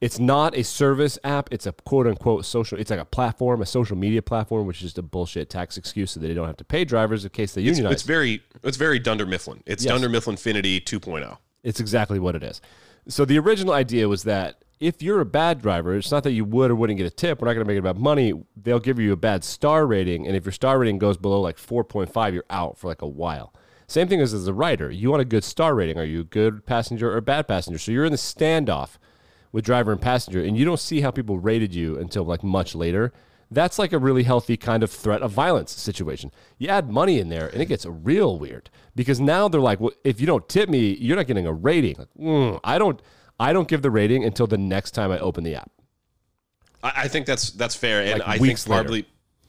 [0.00, 1.50] It's not a service app.
[1.52, 2.80] It's a quote unquote social.
[2.80, 6.10] It's like a platform, a social media platform, which is just a bullshit tax excuse
[6.10, 7.92] so that they don't have to pay drivers in case they It's, unionize.
[7.92, 9.62] it's very it's very Dunder Mifflin.
[9.66, 9.92] It's Yes.
[9.92, 10.98] Dunder Mifflin Infinity oh.
[10.98, 11.36] 2.0.
[11.62, 12.60] It's exactly what it is.
[13.08, 16.44] So the original idea was that if you're a bad driver, it's not that you
[16.44, 17.40] would or wouldn't get a tip.
[17.40, 18.32] We're not going to make it about money.
[18.56, 21.58] They'll give you a bad star rating, and if your star rating goes below like
[21.58, 23.52] 4.5, you're out for like a while.
[23.86, 24.90] Same thing as as a writer.
[24.90, 25.98] You want a good star rating.
[25.98, 27.78] Are you a good passenger or bad passenger?
[27.78, 28.98] So you're in the standoff
[29.52, 32.74] with driver and passenger, and you don't see how people rated you until like much
[32.74, 33.12] later.
[33.50, 36.30] That's like a really healthy kind of threat of violence situation.
[36.58, 39.90] You add money in there, and it gets real weird because now they're like, well,
[40.04, 41.96] if you don't tip me, you're not getting a rating.
[41.98, 43.00] Like, mm, I don't,
[43.40, 45.70] I don't give the rating until the next time I open the app.
[46.82, 48.82] I, I think that's that's fair, and Like I think weeks later.
[48.84, 49.06] probably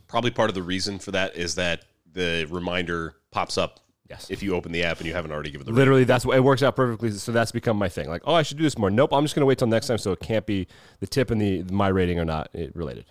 [0.07, 4.29] probably part of the reason for that is that the reminder pops up Yes.
[4.29, 5.77] if you open the app and you haven't already given the rating.
[5.79, 7.11] Literally, that's what it works out perfectly.
[7.11, 8.09] So that's become my thing.
[8.09, 8.89] Like, oh, I should do this more.
[8.91, 9.97] Nope, I'm just going to wait till next time.
[9.99, 10.67] So it can't be
[10.99, 13.05] the tip and the my rating are not eh, related.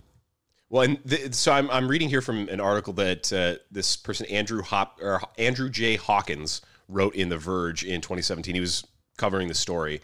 [0.71, 4.27] Well, and th- so I'm, I'm reading here from an article that uh, this person
[4.27, 8.55] Andrew Hop or Andrew J Hawkins wrote in The Verge in 2017.
[8.55, 10.01] He was covering the story.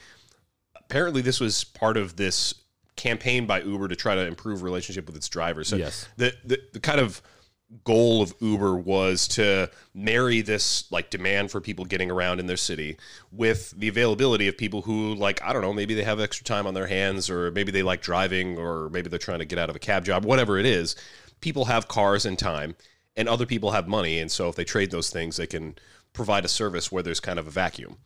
[0.77, 2.55] Apparently, this was part of this
[2.97, 5.69] campaign by Uber to try to improve relationship with its drivers.
[5.69, 6.09] So Yes.
[6.17, 7.23] the, the the kind of
[7.85, 12.57] goal of Uber was to marry this like demand for people getting around in their
[12.57, 12.97] city
[13.33, 16.67] with the availability of people who like I don't know maybe they have extra time
[16.67, 19.71] on their hands or maybe they like driving or maybe they're trying to get out
[19.71, 20.97] of a cab job whatever it is.
[21.41, 22.77] People have cars and time
[23.17, 24.19] and other people have money.
[24.19, 25.77] And so if they trade those things they can
[26.12, 27.97] provide a service where there's kind of a vacuum.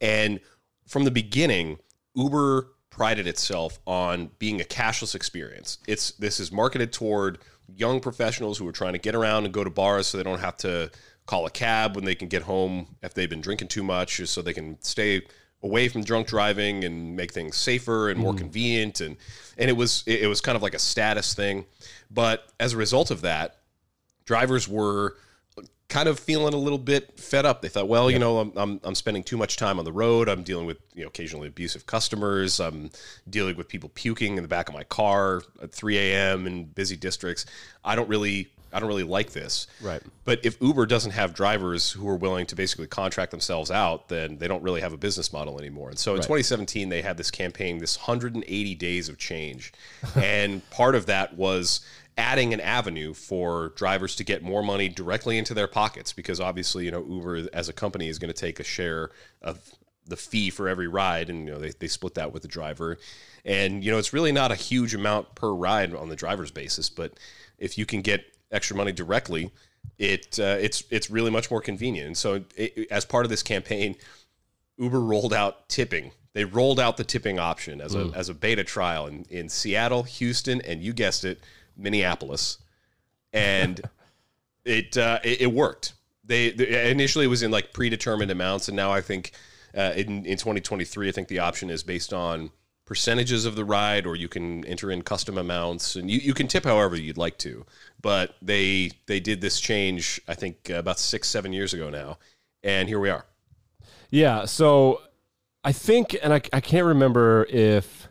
[0.00, 0.40] And
[0.86, 1.78] from the beginning
[2.14, 5.78] Uber prided itself on being a cashless experience.
[5.86, 7.38] It's this is marketed toward
[7.76, 10.40] young professionals who are trying to get around and go to bars so they don't
[10.40, 10.90] have to
[11.26, 14.42] call a cab when they can get home if they've been drinking too much so
[14.42, 15.22] they can stay
[15.62, 18.38] away from drunk driving and make things safer and more hmm.
[18.38, 19.00] convenient.
[19.00, 19.16] And
[19.58, 21.66] and it was it was kind of like a status thing.
[22.10, 23.56] But as a result of that
[24.24, 25.16] drivers were
[25.90, 27.60] kind of feeling a little bit fed up.
[27.60, 30.28] They thought, well, you know, I'm, I'm, I'm spending too much time on the road.
[30.28, 32.60] I'm dealing with, you know, occasionally abusive customers.
[32.60, 32.90] I'm
[33.28, 36.46] dealing with people puking in the back of my car at 3 a.m.
[36.46, 37.44] in busy districts.
[37.84, 39.66] I don't really, I don't really like this.
[39.82, 40.00] Right.
[40.24, 44.38] But if Uber doesn't have drivers who are willing to basically contract themselves out, then
[44.38, 45.90] they don't really have a business model anymore.
[45.90, 49.72] And so in 2017, they had this campaign, this 180 days of change.
[50.14, 51.80] and part of that was
[52.16, 56.84] adding an avenue for drivers to get more money directly into their pockets because obviously,
[56.84, 59.10] you know, Uber as a company is going to take a share
[59.42, 59.60] of
[60.06, 62.98] the fee for every ride, and you know they they split that with the driver,
[63.44, 66.90] and you know it's really not a huge amount per ride on the driver's basis,
[66.90, 67.14] but
[67.58, 69.50] if you can get extra money directly,
[69.98, 72.06] it uh, it's it's really much more convenient.
[72.08, 73.96] And so, it, as part of this campaign,
[74.76, 76.12] Uber rolled out tipping.
[76.32, 80.04] They rolled out the tipping option as a as a beta trial in, in Seattle,
[80.04, 81.40] Houston, and you guessed it,
[81.76, 82.58] Minneapolis,
[83.32, 83.80] and
[84.64, 85.94] it, uh, it it worked.
[86.24, 89.32] They, they initially it was in like predetermined amounts, and now I think
[89.76, 92.50] uh, in in 2023, I think the option is based on
[92.90, 96.48] percentages of the ride, or you can enter in custom amounts, and you, you can
[96.48, 97.64] tip however you'd like to.
[98.02, 102.18] But they they did this change, I think, about six seven years ago now,
[102.62, 103.24] and here we are.
[104.10, 104.44] Yeah.
[104.44, 105.02] So
[105.62, 108.08] I think, and I, I can't remember if.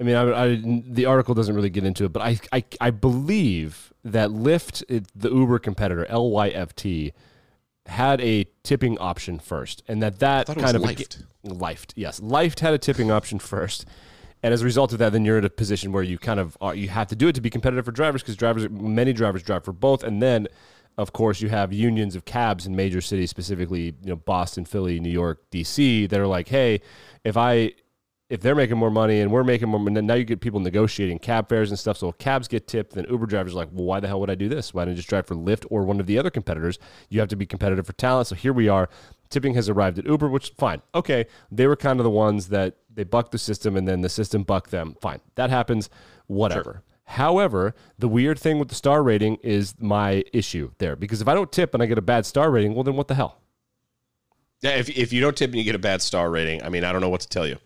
[0.00, 2.90] I mean, I, I, the article doesn't really get into it, but I, I, I
[2.90, 7.12] believe that Lyft, it, the Uber competitor, LYFT,
[7.86, 11.24] had a tipping option first, and that that kind of Lyft.
[11.44, 13.86] Lyft, yes, Lyft had a tipping option first,
[14.42, 16.56] and as a result of that, then you're in a position where you kind of
[16.60, 19.42] are, you have to do it to be competitive for drivers because drivers, many drivers
[19.42, 20.48] drive for both, and then
[20.98, 25.00] of course, you have unions of cabs in major cities, specifically, you know, Boston, Philly,
[25.00, 26.82] New York, DC, that are like, hey,
[27.24, 27.72] if I
[28.32, 31.18] if they're making more money and we're making more money, now you get people negotiating
[31.18, 31.98] cab fares and stuff.
[31.98, 34.30] So if cabs get tipped, then Uber drivers are like, well, why the hell would
[34.30, 34.72] I do this?
[34.72, 36.78] Why don't I just drive for Lyft or one of the other competitors?
[37.10, 38.28] You have to be competitive for talent.
[38.28, 38.88] So here we are.
[39.28, 40.80] Tipping has arrived at Uber, which fine.
[40.94, 41.26] Okay.
[41.50, 44.44] They were kind of the ones that they bucked the system and then the system
[44.44, 44.96] bucked them.
[45.02, 45.20] Fine.
[45.34, 45.90] That happens.
[46.26, 46.62] Whatever.
[46.62, 46.82] Sure.
[47.04, 51.34] However, the weird thing with the star rating is my issue there because if I
[51.34, 53.42] don't tip and I get a bad star rating, well, then what the hell?
[54.62, 56.82] Yeah, if, if you don't tip and you get a bad star rating, I mean,
[56.82, 57.58] I don't know what to tell you.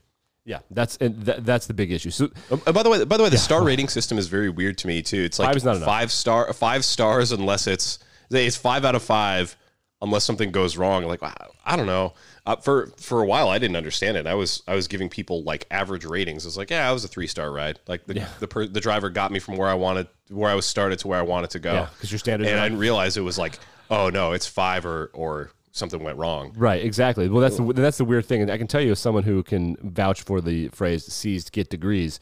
[0.46, 2.10] Yeah, that's and th- that's the big issue.
[2.10, 3.42] So, uh, by the way, by the way, the yeah.
[3.42, 5.22] star rating system is very weird to me too.
[5.22, 7.98] It's like five, star, five stars unless it's
[8.30, 9.56] it's five out of five
[10.00, 11.04] unless something goes wrong.
[11.04, 11.20] Like
[11.64, 12.14] I don't know.
[12.46, 14.26] Uh, for for a while, I didn't understand it.
[14.28, 16.44] I was I was giving people like average ratings.
[16.44, 17.80] I was like, yeah, I was a three star ride.
[17.88, 18.28] Like the yeah.
[18.38, 21.08] the, per, the driver got me from where I wanted, where I was started to
[21.08, 21.72] where I wanted to go.
[21.72, 22.46] Yeah, because your standard.
[22.46, 23.58] And I didn't realize it was like,
[23.90, 26.52] oh no, it's five or or something went wrong.
[26.56, 27.28] Right, exactly.
[27.28, 29.42] Well, that's the, that's the weird thing, and I can tell you, as someone who
[29.42, 32.18] can vouch for the phrase "Cs get degrees,"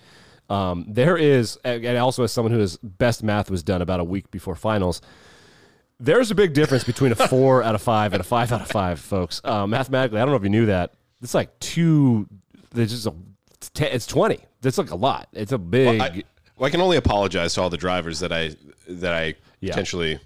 [0.51, 4.31] um, there is, and also as someone whose best math was done about a week
[4.31, 5.01] before finals.
[6.01, 8.67] There's a big difference between a four out of five and a five out of
[8.67, 9.41] five, folks.
[9.45, 10.95] Uh, mathematically, I don't know if you knew that.
[11.23, 12.29] It's like two.
[12.73, 13.15] There's just a.
[13.95, 14.41] It's twenty.
[14.63, 15.29] It's like a lot.
[15.33, 15.99] It's a big.
[15.99, 16.23] Well, I,
[16.59, 18.57] well, I can only apologize to all the drivers that I
[18.89, 19.71] that I yeah.
[19.71, 20.19] potentially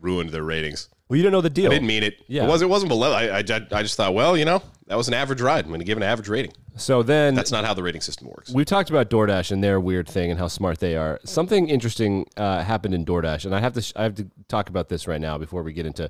[0.00, 0.88] ruined their ratings.
[1.12, 1.70] Well, you don't know the deal.
[1.70, 2.22] I didn't mean it.
[2.26, 2.44] Yeah.
[2.44, 3.12] It wasn't, it wasn't below.
[3.12, 5.62] I, I, I just thought, well, you know, that was an average ride.
[5.62, 6.54] I'm going to give an average rating.
[6.78, 7.34] So then.
[7.34, 8.50] That's not how the rating system works.
[8.50, 11.20] We've talked about DoorDash and their weird thing and how smart they are.
[11.26, 14.70] Something interesting uh, happened in DoorDash, and I have to sh- I have to talk
[14.70, 16.08] about this right now before we get into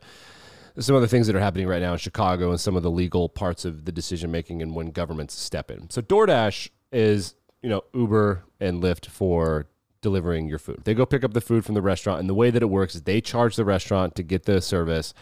[0.79, 2.91] some of the things that are happening right now in Chicago and some of the
[2.91, 5.91] legal parts of the decision making and when governments step in.
[5.91, 9.67] So DoorDash is you know Uber and Lyft for
[10.03, 10.83] delivering your food.
[10.85, 12.95] They go pick up the food from the restaurant, and the way that it works
[12.95, 15.15] is they charge the restaurant to get the service,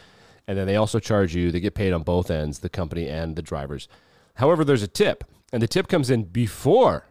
[0.49, 1.53] and then they also charge you.
[1.53, 3.87] They get paid on both ends, the company and the drivers.
[4.35, 7.07] However, there's a tip, and the tip comes in before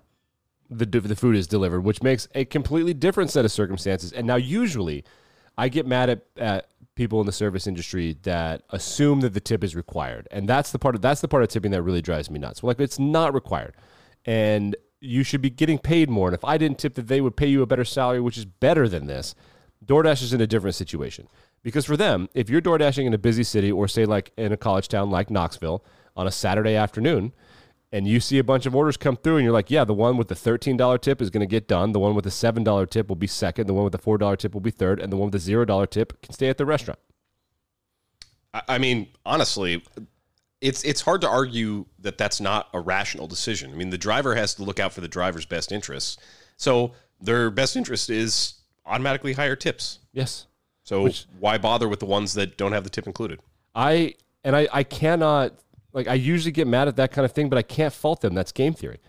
[0.69, 4.11] the the food is delivered, which makes a completely different set of circumstances.
[4.11, 5.03] And now, usually,
[5.57, 9.63] I get mad at, at people in the service industry that assume that the tip
[9.63, 12.29] is required, and that's the part of that's the part of tipping that really drives
[12.29, 12.63] me nuts.
[12.63, 13.75] Like it's not required,
[14.25, 16.27] and you should be getting paid more.
[16.27, 18.45] And if I didn't tip that they would pay you a better salary, which is
[18.45, 19.35] better than this,
[19.85, 21.27] DoorDash is in a different situation.
[21.63, 24.57] Because for them, if you're DoorDashing in a busy city or say like in a
[24.57, 25.83] college town like Knoxville
[26.15, 27.33] on a Saturday afternoon,
[27.91, 30.15] and you see a bunch of orders come through and you're like, yeah, the one
[30.15, 31.91] with the $13 tip is going to get done.
[31.91, 33.65] The one with the $7 tip will be second.
[33.67, 34.99] The one with the $4 tip will be third.
[34.99, 36.99] And the one with the $0 tip can stay at the restaurant.
[38.53, 39.83] I mean, honestly,
[40.61, 43.71] it's it's hard to argue that that's not a rational decision.
[43.71, 46.17] I mean, the driver has to look out for the driver's best interests.
[46.57, 49.99] So their best interest is automatically higher tips.
[50.11, 50.47] Yes.
[50.83, 53.39] So Which, why bother with the ones that don't have the tip included?
[53.75, 55.53] I and I I cannot
[55.93, 58.33] like I usually get mad at that kind of thing, but I can't fault them.
[58.33, 58.99] That's game theory.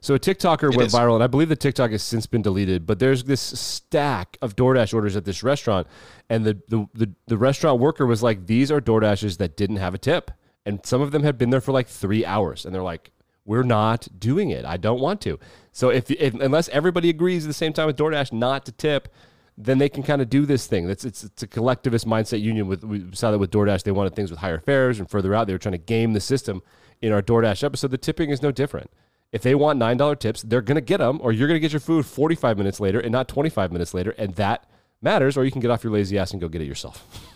[0.00, 0.94] So a TikToker it went is.
[0.94, 2.86] viral, and I believe the TikTok has since been deleted.
[2.86, 5.86] But there's this stack of DoorDash orders at this restaurant,
[6.28, 9.94] and the the the, the restaurant worker was like, "These are DoorDashes that didn't have
[9.94, 10.32] a tip."
[10.64, 13.10] And some of them had been there for like three hours, and they're like,
[13.44, 14.64] "We're not doing it.
[14.64, 15.38] I don't want to."
[15.72, 19.08] So if, if unless everybody agrees at the same time with DoorDash not to tip,
[19.56, 20.86] then they can kind of do this thing.
[20.86, 22.66] That's it's, it's a collectivist mindset union.
[22.66, 25.46] With we saw that with DoorDash, they wanted things with higher fares and further out.
[25.46, 26.62] They were trying to game the system.
[27.00, 28.88] In our DoorDash episode, the tipping is no different.
[29.32, 31.80] If they want nine dollar tips, they're gonna get them, or you're gonna get your
[31.80, 34.68] food forty five minutes later and not twenty five minutes later, and that
[35.00, 35.36] matters.
[35.36, 37.28] Or you can get off your lazy ass and go get it yourself.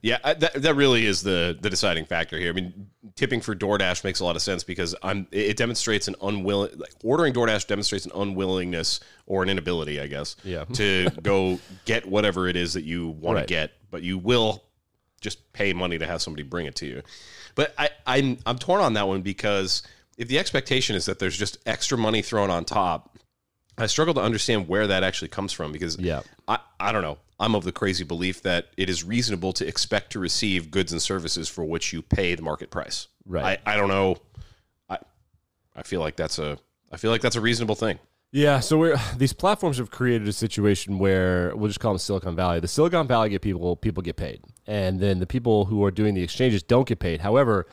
[0.00, 2.50] Yeah, uh, that, that really is the the deciding factor here.
[2.50, 6.14] I mean, tipping for DoorDash makes a lot of sense because I'm it demonstrates an
[6.22, 10.64] unwilling like ordering DoorDash demonstrates an unwillingness or an inability, I guess, Yeah.
[10.74, 13.40] to go get whatever it is that you want Right.
[13.42, 14.62] to get, but you will
[15.20, 17.02] just pay money to have somebody bring it to you.
[17.56, 19.82] But I I'm I'm torn on that one because
[20.16, 23.18] if the expectation is that there's just extra money thrown on top,
[23.76, 26.20] I struggle to understand where that actually comes from because Yeah.
[26.46, 27.18] I, I don't know.
[27.40, 31.00] I'm of the crazy belief that it is reasonable to expect to receive goods and
[31.00, 33.08] services for which you pay the market price.
[33.26, 33.58] Right.
[33.66, 34.18] I, I don't know.
[34.88, 34.98] I
[35.74, 36.58] I feel like that's a
[36.92, 37.98] I feel like that's a reasonable thing.
[38.32, 42.36] Yeah, so we're these platforms have created a situation where we'll just call them Silicon
[42.36, 42.60] Valley.
[42.60, 46.14] The Silicon Valley get people, people get paid, and then the people who are doing
[46.14, 47.20] the exchanges don't get paid.
[47.22, 47.66] However,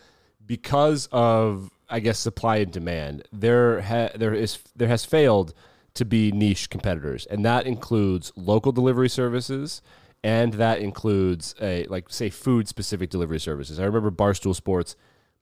[0.45, 5.53] because of I guess supply and demand, there ha- there is there has failed
[5.97, 9.81] to be niche competitors, and that includes local delivery services,
[10.23, 13.79] and that includes a like say food specific delivery services.
[13.79, 14.95] I remember Barstool Sports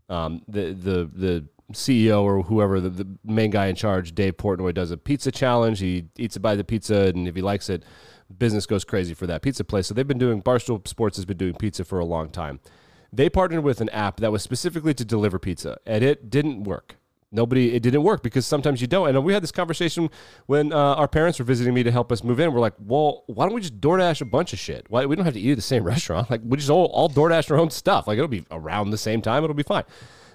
[0.10, 4.74] um, the the the CEO or whoever the, the main guy in charge, Dave Portnoy,
[4.74, 5.80] does a pizza challenge.
[5.80, 7.84] He eats bite of the pizza, and if he likes it,
[8.38, 9.88] business goes crazy for that pizza place.
[9.88, 12.60] So they've been doing Barstool Sports has been doing pizza for a long time.
[13.12, 16.98] They partnered with an app that was specifically to deliver pizza, and it didn't work.
[17.32, 19.10] Nobody, it didn't work because sometimes you don't.
[19.10, 20.10] And we had this conversation
[20.46, 22.54] when uh, our parents were visiting me to help us move in.
[22.54, 24.86] We're like, well, why don't we just DoorDash a bunch of shit?
[24.90, 26.30] Why we don't have to eat at the same restaurant?
[26.30, 28.08] Like we just all, all DoorDash our own stuff.
[28.08, 29.44] Like it'll be around the same time.
[29.44, 29.84] It'll be fine.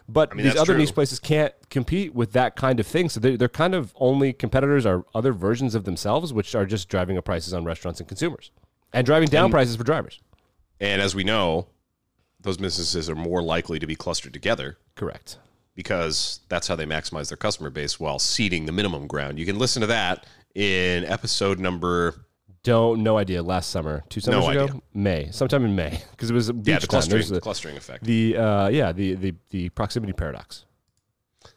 [0.09, 0.79] But mean, these other true.
[0.79, 3.09] niche places can't compete with that kind of thing.
[3.09, 6.89] So they're, they're kind of only competitors are other versions of themselves, which are just
[6.89, 8.51] driving up prices on restaurants and consumers
[8.93, 10.21] and driving down prices for drivers.
[10.81, 11.69] And as we know,
[12.41, 15.39] those businesses are more likely to be clustered together Correct.
[15.75, 19.39] Because that's how they maximize their customer base while ceding the minimum ground.
[19.39, 22.27] You can listen to that in episode number
[22.63, 23.43] Don't no idea.
[23.43, 24.81] Last summer, two summers No ago, idea.
[24.93, 28.05] May, sometime in May, because it was yeah, the clustering, the, clustering effect.
[28.05, 30.65] the uh, yeah the, the the proximity paradox.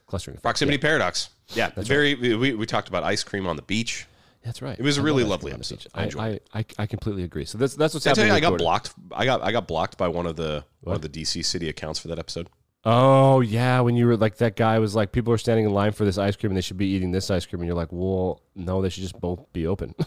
[0.07, 0.35] Clustering.
[0.35, 0.43] effect.
[0.43, 1.29] Proximity paradox.
[1.49, 2.15] Yeah, that's very.
[2.15, 4.05] We, we taled about ice cream on the beach.
[4.43, 4.77] That's right.
[4.77, 5.85] It was a I really lovely episode.
[5.93, 7.45] I I, enjoyed I, I, completely agree.
[7.45, 8.31] So that's that's what's Did happening.
[8.33, 8.93] I got blocked?
[9.11, 11.99] I got I got blocked by one of the one of the DC city accounts
[11.99, 12.49] for that episode.
[12.85, 15.93] Oh yeah, when you were like that guy was like people are standing in line
[15.93, 17.91] for this ice cream and they should be eating this ice cream and you're like,
[17.91, 19.95] well, no, they should just both be open.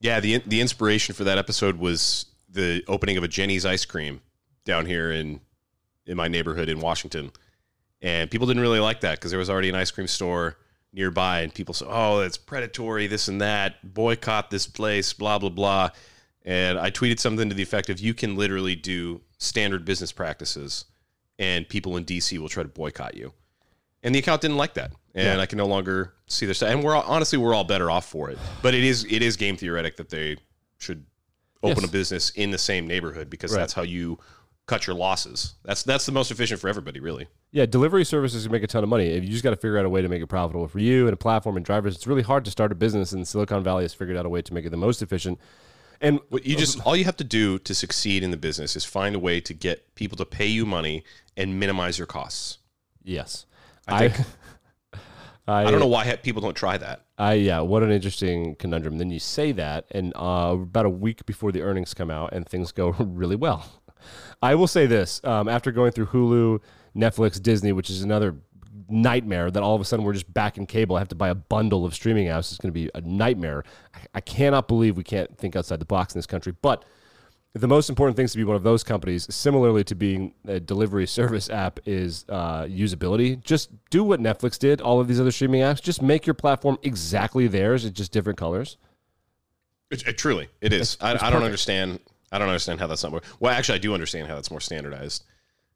[0.00, 4.20] Yeah, the the inspiration for that episode was the opening of a Jeni's ice cream
[4.64, 5.40] down here in
[6.06, 7.32] in my neighborhood in Washington,
[8.00, 10.56] and people didn't really like that because there was already an ice cream store
[10.92, 15.50] nearby, and people said, "Oh, it's predatory, this and that, boycott this place, blah blah
[15.50, 15.90] blah."
[16.44, 20.84] And I tweeted something to the effect of, "You can literally do standard business practices,
[21.38, 23.32] and people in DC will try to boycott you."
[24.02, 25.40] And the account didn't like that, and Yeah.
[25.40, 26.68] I can no longer see their stuff.
[26.70, 28.38] And we're all, honestly we're all better off for it.
[28.62, 30.36] But it is it is game theoretic that they
[30.78, 31.04] should
[31.62, 31.88] open Yes.
[31.88, 33.58] a business in the same neighborhood because Right.
[33.58, 34.18] that's how you
[34.66, 35.54] cut your losses.
[35.64, 37.26] That's that's the most efficient for everybody, really.
[37.50, 39.06] yeah, delivery services can make a ton of money.
[39.06, 41.06] If you just got to figure out a way to make it profitable for you
[41.06, 43.12] and a platform and drivers, it's really hard to start a business.
[43.12, 45.40] And Silicon Valley has figured out a way to make it the most efficient.
[46.00, 48.84] And What you just all you have to do to succeed in the business is
[48.84, 51.02] find a way to get people to pay you money
[51.36, 52.58] and minimize your costs.
[53.02, 53.46] yes,
[53.86, 54.26] I I, think-
[55.48, 57.04] I, I don't know why people don't try that.
[57.16, 58.98] I yeah, what an interesting conundrum.
[58.98, 62.46] Then you say that, and uh, about a week before the earnings come out, and
[62.46, 63.64] things go really well.
[64.42, 66.60] I will say this: um, after going through Hulu,
[66.94, 68.36] Netflix, Disney, which is another
[68.88, 70.96] nightmare, that all of a sudden we're just back in cable.
[70.96, 72.50] I have to buy a bundle of streaming apps.
[72.50, 73.64] It's going to be a nightmare.
[73.94, 76.84] I, I cannot believe we can't think outside the box in this country, but.
[77.54, 81.06] The most important things to be one of those companies, similarly to being a delivery
[81.08, 83.42] service app, is uh, usability.
[83.42, 85.82] Just do what Netflix did, all of these other streaming apps.
[85.82, 88.76] Just make your platform exactly theirs, it's just different colors.
[89.90, 90.98] It, it truly, it is.
[91.00, 92.00] I, it's I don't understand.
[92.30, 93.22] I don't understand how that's not more.
[93.40, 95.24] Well, actually, I do understand how that's more standardized.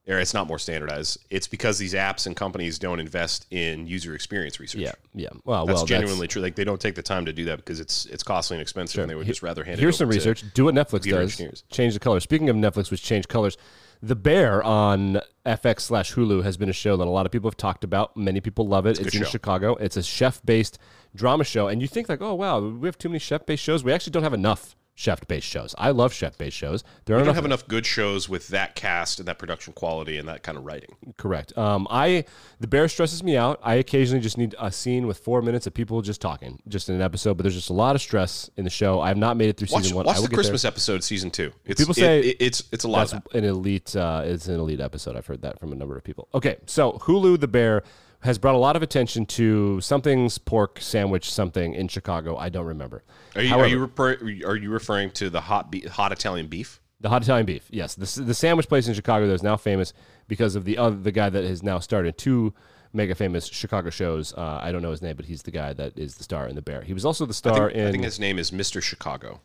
[0.08, 1.18] Or it's not more standardized.
[1.30, 4.80] It's because these apps and companies don't invest in user experience research.
[4.80, 5.28] Yeah, yeah.
[5.44, 6.42] Well, That's well, genuinely true.
[6.42, 9.00] Like they don't take the time to do that because it's it's costly and expensive,
[9.00, 10.44] and they would just rather hand Here's it some research.
[10.54, 11.32] Do what Netflix does.
[11.32, 11.62] engineers.
[11.70, 12.18] Change the color.
[12.18, 13.56] Speaking of Netflix, which changed colors,
[14.02, 17.48] The Bear on FX slash Hulu has been a show that a lot of people
[17.48, 18.16] have talked about.
[18.16, 18.98] Many people love it.
[18.98, 19.28] It's, good in show.
[19.28, 19.76] Chicago.
[19.76, 20.80] It's a chef based
[21.14, 23.84] drama show, and you think like, oh wow, we have too many chef based shows.
[23.84, 25.74] We actually don't have enough chef based shows.
[25.76, 26.84] I love chef based shows.
[27.06, 27.34] There We don't enough.
[27.36, 30.64] have enough good shows with that cast and that production quality and that kind of
[30.64, 30.94] writing.
[31.16, 31.56] Correct.
[31.58, 32.24] Um, I
[32.61, 33.59] the bear stresses me out.
[33.64, 36.94] I occasionally just need a scene with four minutes of people just talking, just in
[36.94, 37.36] an episode.
[37.36, 39.00] But there's just a lot of stress in the show.
[39.00, 40.07] I have not made it through Watch, season one.
[40.07, 40.42] watch I will the get there.
[40.44, 41.53] Christmas episode, season two.
[41.64, 43.96] It's, People it- say it- it's it's a lot That's an elite.
[43.96, 45.16] Uh, it's an elite episode.
[45.16, 46.28] I've heard that from a number of people.
[46.34, 47.82] Okay, so Hulu the Bear
[48.23, 52.37] has brought a lot of attention to something's pork sandwich something in Chicago.
[52.37, 53.03] I don't remember.
[53.35, 54.12] Are you, However- are you refer,
[54.47, 56.81] are you referring to the hot be, hot Italian beef?
[57.01, 57.66] The hot Italian beef.
[57.70, 59.93] Yes, the the sandwich place in Chicago that is now famous
[60.29, 62.55] because of the other the guy that has now started two
[62.93, 64.33] mega famous Chicago shows.
[64.35, 66.55] Uh, I don't know his name, but he's the guy that is the star in
[66.55, 66.83] The Bear.
[66.83, 68.81] He was also the I star think, I in think his name is Mr.
[68.81, 69.41] Chicago.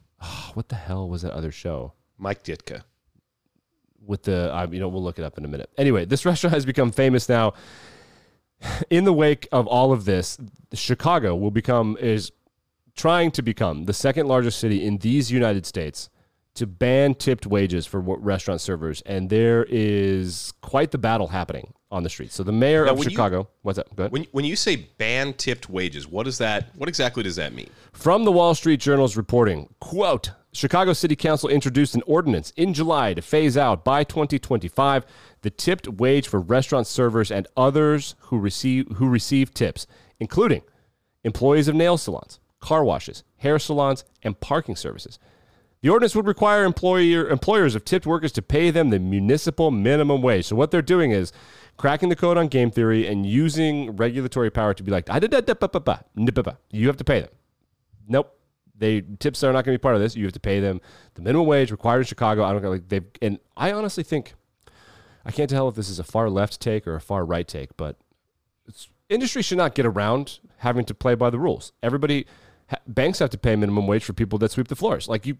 [0.54, 1.94] what the hell was that other show?
[2.20, 2.84] Mike Ditka.
[4.06, 5.72] with the uh, you know we'll look it up in a minute.
[5.80, 7.54] Anyway, this restaurant has become famous now.
[8.90, 10.38] In the wake of all of this,
[10.74, 12.32] Chicago will become is
[12.96, 16.10] trying to become the second largest city in these United States
[16.56, 22.02] to ban tipped wages for restaurant servers, and there is quite the battle happening on
[22.02, 22.34] the streets.
[22.34, 23.96] So the mayor Now, of when you- Chicago, what's up?
[23.96, 24.12] Go ahead.
[24.12, 26.70] When when you say ban tipped wages, what is that?
[26.76, 27.70] What exactly does that mean?
[27.94, 33.14] From the Wall Street Journal's reporting, quote, Chicago City Council introduced an ordinance in July
[33.14, 35.06] to phase out by 2025
[35.42, 39.86] the tipped wage for restaurant servers and others who receive who receive tips,
[40.20, 40.64] including
[41.24, 45.20] employees of nail salons, car washes, hair salons, and parking services.
[45.82, 50.24] The ordinance would require employer, employers of tipped workers to pay them the municipal minimum
[50.24, 50.48] wage.
[50.48, 51.32] So what they're doing is
[51.78, 56.98] cracking the code on game theory and using regulatory power to be like, you have
[56.98, 57.30] to pay them.
[58.08, 58.37] Nope.
[58.78, 60.16] They tips are not going to be part of this.
[60.16, 60.82] You have to pay them
[61.16, 62.44] the minimum wage required in Chicago.
[62.44, 64.36] I don't know, like they and I honestly think
[65.26, 67.76] I can't tell if this is a far left take or a far right take,
[67.76, 67.98] but
[69.10, 71.72] industry should not get around having to play by the rules.
[71.84, 72.26] Everybody,
[72.88, 75.08] banks have to pay minimum wage for people that sweep the floors.
[75.08, 75.38] Like you,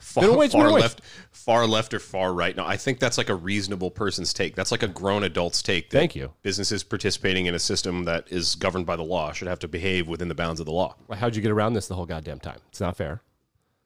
[0.00, 1.00] Far, far left,
[1.30, 2.56] far left, or far right?
[2.56, 4.54] No, I think that's like a reasonable person's take.
[4.54, 5.90] That's like a grown adult's take.
[5.90, 6.32] that Thank you.
[6.42, 10.08] Businesses participating in a system that is governed by the law should have to behave
[10.08, 10.96] within the bounds of the law.
[11.06, 12.60] Well, how'd you get around this the whole goddamn time?
[12.68, 13.22] It's not fair.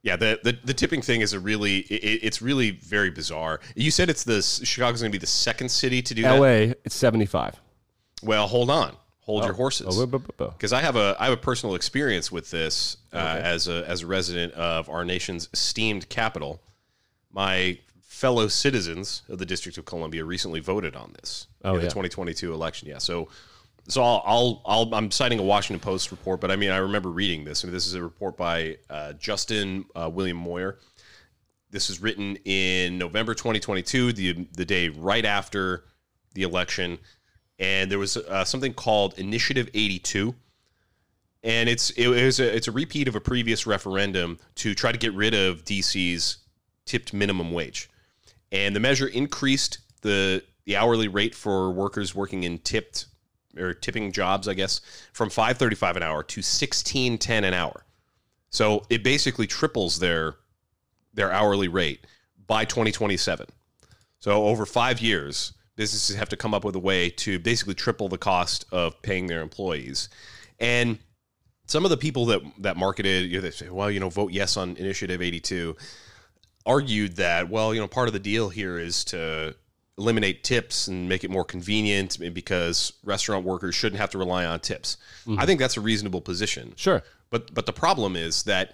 [0.02, 3.60] Yeah, the, the the tipping thing is a really it, it's really very bizarre.
[3.76, 6.36] You said it's the Chicago's going to be the second city to do that.
[6.36, 6.74] L.A.
[6.84, 7.60] It's seventy five.
[8.20, 9.86] Well, hold on, hold your horses.
[9.98, 10.50] Oh, bu- bu- bu- bu.
[10.52, 14.02] because I have a I have a personal experience with this uh, as a as
[14.02, 16.60] a resident of our nation's esteemed capital.
[17.30, 21.86] My fellow citizens of the District of Columbia recently voted on this Oh, in the
[21.88, 22.86] 2022 election.
[22.88, 23.28] Yeah, so
[23.88, 27.10] so I'll, I'll I'll I'm citing a Washington Post report, but I mean I remember
[27.10, 27.64] reading this.
[27.64, 30.78] I mean, this is a report by uh, Justin uh, William Moyer.
[31.70, 35.84] This was written in November 2022, the the day right after
[36.34, 36.98] the election,
[37.62, 40.34] and there was uh, something called Initiative 82
[41.42, 44.98] and it's it was a, it's a repeat of a previous referendum to try to
[44.98, 46.38] get rid of DC's
[46.84, 47.90] tipped minimum wage,
[48.50, 53.06] and the measure increased the the hourly rate for workers working in tipped
[53.58, 54.80] or tipping jobs, I guess,
[55.12, 57.84] from five thirty five an hour to sixteen ten an hour.
[58.50, 60.36] So it basically triples their
[61.14, 62.06] their hourly rate
[62.46, 63.46] by twenty twenty seven.
[64.20, 68.08] So over five years, businesses have to come up with a way to basically triple
[68.08, 70.08] the cost of paying their employees.
[70.60, 70.98] And
[71.66, 74.32] some of the people that that marketed, you know, they say, well, you know, vote
[74.32, 75.76] yes on Initiative 82,
[76.66, 79.54] argued that, well, you know, part of the deal here is to
[79.98, 84.58] eliminate tips and make it more convenient because restaurant workers shouldn't have to rely on
[84.60, 84.96] tips.
[85.26, 85.40] Mm-hmm.
[85.40, 86.72] I think that's a reasonable position.
[86.76, 87.02] Sure.
[87.30, 88.72] But but the problem is that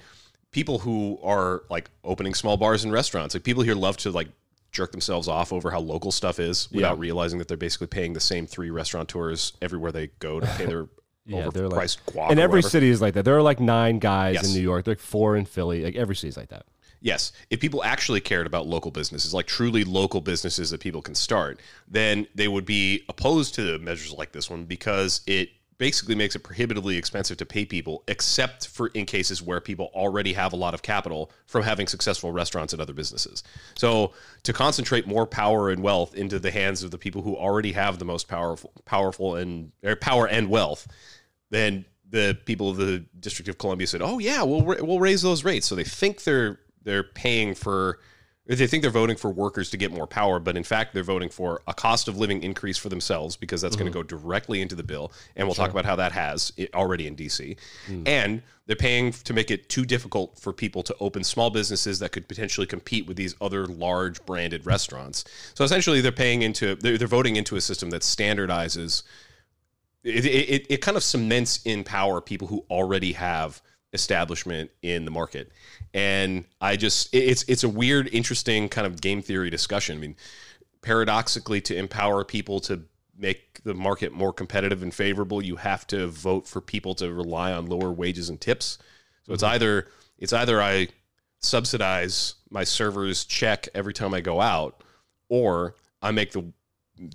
[0.51, 4.29] people who are like opening small bars and restaurants, like people here love to like
[4.73, 7.01] jerk themselves off over how local stuff is without Yeah.
[7.01, 10.89] realizing that they're basically paying the same three restaurateurs everywhere they go to pay their
[11.27, 12.31] Yeah, they're like, overpriced guac.
[12.31, 12.71] and every whatever.
[12.71, 13.25] city is like that.
[13.27, 14.49] There are like nine guys Yes.
[14.49, 14.87] in New York.
[14.87, 15.85] There are like four in Philly.
[15.85, 16.65] Like every city's like that.
[17.01, 21.15] Yes, if people actually cared about local businesses, like truly local businesses that people can
[21.15, 26.35] start, then they would be opposed to measures like this one because it basically makes
[26.35, 30.57] it prohibitively expensive to pay people, except for in cases where people already have a
[30.57, 33.45] lot of capital from having successful restaurants and other businesses.
[33.77, 34.13] So
[34.43, 37.99] to concentrate more power and wealth into the hands of the people who already have
[37.99, 39.71] the most powerful, powerful and
[40.01, 40.89] power and wealth,
[41.51, 45.45] then the people of the District of Columbia said, "Oh yeah, we'll we'll raise those
[45.45, 47.99] rates." So they think they're they're paying for or
[48.57, 51.29] they think they're voting for workers to get more power, but in fact they're voting
[51.29, 54.09] for a cost of living increase for themselves because that's going to mm-hmm.
[54.09, 57.15] go directly into the bill, and we'll talk about how that has it already in
[57.15, 57.57] DC.
[57.89, 58.09] Mm.
[58.09, 62.13] And they're paying to make it too difficult for people to open small businesses that
[62.13, 65.25] could potentially compete with these other large branded restaurants.
[65.55, 69.03] So essentially, they're paying into they're, they're voting into a system that standardizes
[70.05, 73.61] it, it, it kind of cements in power people who already have
[73.93, 75.51] establishment in the market.
[75.95, 79.99] And i just it's it's a weird interesting kind of game theory discussion.
[79.99, 80.17] I mean
[80.83, 82.83] paradoxically to empower people to
[83.17, 87.53] make the market more competitive and favorable you have to vote for people to rely
[87.53, 88.79] on lower wages and tips.
[89.25, 89.55] So it's mm-hmm.
[89.55, 90.89] either it's either i
[91.41, 94.83] subsidize my server's check every time i go out
[95.29, 96.53] or i make the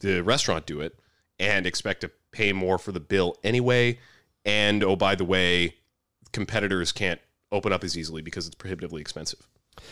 [0.01, 0.97] the restaurant do it
[1.39, 3.99] and expect to pay more for the bill anyway.
[4.45, 5.75] And oh, by the way,
[6.33, 7.21] competitors can't
[7.51, 9.47] open up as easily because it's prohibitively expensive.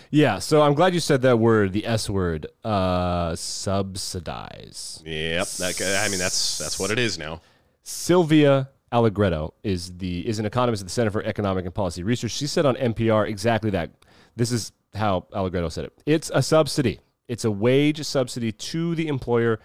[0.09, 5.01] Yeah, so I'm glad you said that word, the S word, uh, subsidize.
[5.05, 5.47] Yep.
[5.47, 7.41] That, I mean, that's that's what it is now.
[7.83, 12.31] Sylvia Allegretto is the is an economist at the Center for Economic and Policy Research.
[12.31, 13.91] She said on NPR exactly that.
[14.35, 16.01] This is how Allegretto said it.
[16.05, 16.99] It's a subsidy.
[17.27, 19.59] It's a wage subsidy to the employer.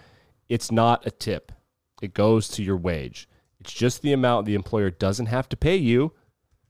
[0.49, 1.53] It's not a tip.
[2.01, 3.29] It goes to your wage.
[3.61, 6.13] It's just the amount the employer doesn't have to pay you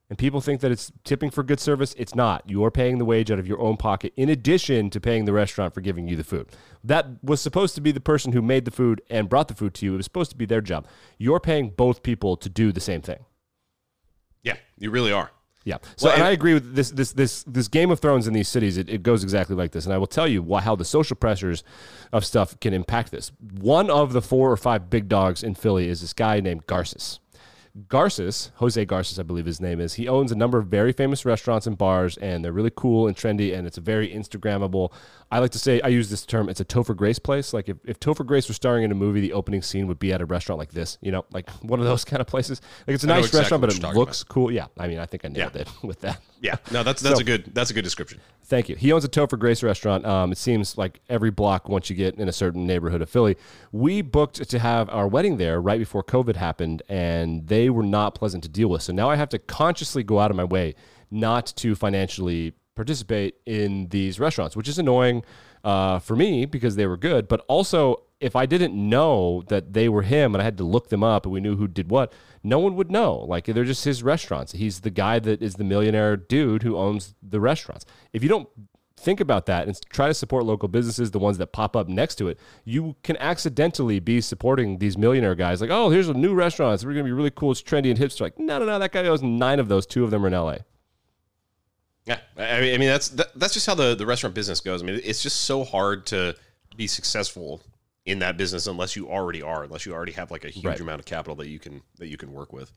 [0.08, 1.94] and people think that it's tipping for good service.
[1.98, 2.44] It's not.
[2.46, 5.74] You're paying the wage out of your own pocket in addition to paying the restaurant
[5.74, 6.48] for giving you the food.
[6.84, 9.74] That was supposed to be the person who made the food and brought the food
[9.74, 9.94] to you.
[9.94, 10.86] It was supposed to be their job.
[11.18, 13.24] You're paying both people to do the same thing.
[14.42, 15.32] Yeah, you really are.
[15.64, 15.78] Yeah.
[15.96, 16.92] So, well, and I agree with this.
[16.92, 18.76] This this this Game of Thrones in these cities.
[18.76, 21.16] It, it goes exactly like this, and I will tell you why, how the social
[21.16, 21.64] pressures
[22.12, 23.32] of stuff can impact this.
[23.60, 27.18] One of the four or five big dogs in Philly is this guy named Garces.
[27.88, 31.26] Garces, Jose Garces, I believe his name is, he owns a number of very famous
[31.26, 34.92] restaurants and bars, and they're really cool and trendy, and it's a very Instagrammable.
[35.30, 37.52] I like to say, I use this term, it's a Topher Grace place.
[37.52, 40.12] Like if, if Topher Grace was starring in a movie, the opening scene would be
[40.12, 42.60] at a restaurant like this, you know, like one of those kind of places.
[42.86, 44.28] Like it's a nice exactly restaurant, but it looks about.
[44.32, 44.52] cool.
[44.52, 45.62] Yeah, I mean, I think I nailed yeah.
[45.62, 46.20] it with that.
[46.40, 48.20] Yeah, no, that's that's so, a good that's a good description.
[48.44, 48.76] Thank you.
[48.76, 50.06] He owns a Topher Grace restaurant.
[50.06, 53.36] Um, it seems like every block once you get in a certain neighborhood of Philly.
[53.72, 58.14] We booked to have our wedding there right before COVID happened, and they were not
[58.14, 58.82] pleasant to deal with.
[58.82, 60.76] So now I have to consciously go out of my way
[61.10, 65.24] not to financially participate in these restaurants, which is annoying
[65.64, 69.88] uh, for me because they were good, but also if I didn't know that they
[69.88, 72.12] were him and I had to look them up and we knew who did what,
[72.42, 73.16] no one would know.
[73.16, 74.52] Like they're just his restaurants.
[74.52, 77.84] He's the guy that is the millionaire dude who owns the restaurants.
[78.12, 78.48] If you don't
[78.98, 82.14] think about that and try to support local businesses, the ones that pop up next
[82.16, 85.60] to it, you can accidentally be supporting these millionaire guys.
[85.60, 86.74] Like, oh, here's a new restaurant.
[86.74, 87.52] It's going to be really cool.
[87.52, 88.22] It's trendy and hipster.
[88.22, 88.78] Like, no, no, no.
[88.78, 89.84] That guy owns nine of those.
[89.84, 90.56] Two of them are in LA.
[92.06, 94.82] Yeah, I mean, I mean that's that, that's just how the, the restaurant business goes.
[94.82, 96.36] I mean, it's just so hard to
[96.76, 97.60] be successful
[98.04, 100.80] in that business unless you already are, unless you already have like a huge right.
[100.80, 102.72] amount of capital that you can that you can work with.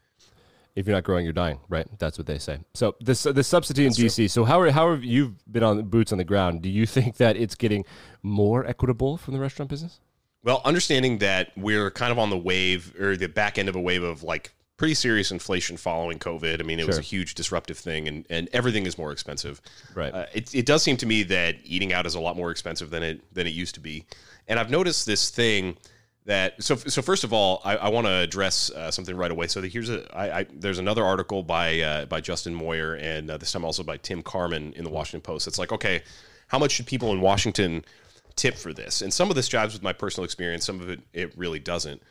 [0.75, 1.87] If you're not growing, you're dying, right?
[1.97, 2.59] That's what they say.
[2.73, 4.15] So this this subsidy in DC.
[4.15, 4.27] True.
[4.27, 6.61] So how are, how have you been on boots on the ground?
[6.61, 7.85] Do you think that it's getting
[8.23, 9.99] more equitable from the restaurant business?
[10.43, 13.81] Well, understanding that we're kind of on the wave or the back end of a
[13.81, 16.61] wave of like pretty serious inflation following COVID.
[16.61, 16.87] I mean, it sure.
[16.87, 19.61] was a huge disruptive thing, and, and everything is more expensive.
[19.93, 20.11] Right.
[20.11, 22.89] Uh, it, it does seem to me that eating out is a lot more expensive
[22.89, 24.05] than it than it used to be.
[24.47, 25.77] And I've noticed this thing
[26.25, 29.47] that so so first of all, I, I want to address uh, something right away.
[29.47, 33.37] So here's a I, I, there's another article by uh, by Justin Moyer and uh,
[33.37, 35.45] this time also by Tim Carman in the Washington Post.
[35.45, 36.03] It's like okay,
[36.47, 37.83] how much should people in Washington
[38.37, 39.01] tip for this?
[39.01, 40.65] And some of this jives with my personal experience.
[40.65, 42.01] Some of it it really doesn't.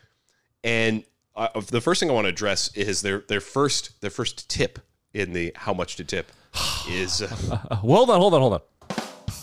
[0.63, 1.05] And
[1.39, 4.79] uh, the first thing I want to address is their their first their first tip
[5.15, 6.33] in the how much to tip
[6.89, 7.23] is.
[7.23, 8.61] Uh, uh, hold on, hold on, hold on.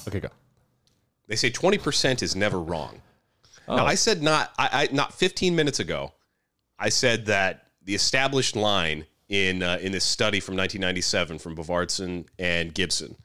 [0.08, 0.30] Okay, go.
[1.28, 3.02] They say twenty percent is never wrong.
[3.68, 3.78] Oh.
[3.78, 6.14] Now I said not I, I, not fifteen minutes ago.
[6.78, 12.28] I said that the established line in uh, in this study from 1997 from Bodvarsson
[12.38, 13.16] and Gibson,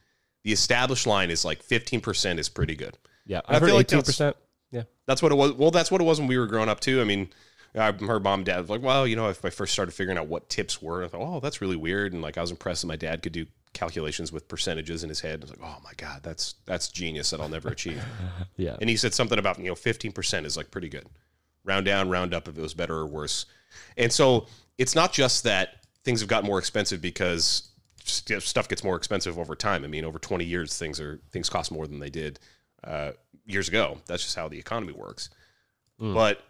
[0.44, 2.96] the established line is like 15 percent is pretty good.
[3.26, 4.36] Yeah, I, I feel 18 percent.
[4.70, 5.52] Yeah, that's what it was.
[5.52, 7.00] Well, that's what it was when we were growing up too.
[7.00, 7.28] I mean,
[7.74, 10.18] I heard mom and dad was like, well, you know, if I first started figuring
[10.18, 12.12] out what tips were, I thought, oh, that's really weird.
[12.12, 15.20] And like, I was impressed that my dad could do calculations with percentages in his
[15.20, 15.40] head.
[15.40, 18.02] I was like, oh my God, that's, that's genius that I'll never achieve.
[18.56, 18.76] yeah.
[18.80, 21.06] And he said something about, you know, 15% is like pretty good.
[21.62, 23.46] Round down, round up if it was better or worse.
[23.96, 24.46] And so
[24.76, 27.68] it's not just that things have gotten more expensive because
[28.02, 29.84] stuff gets more expensive over time.
[29.84, 32.40] I mean, over 20 years, things are, things cost more than they did
[32.82, 33.12] uh,
[33.44, 33.98] years ago.
[34.06, 35.30] That's just how the economy works.
[36.00, 36.14] Mm.
[36.14, 36.40] But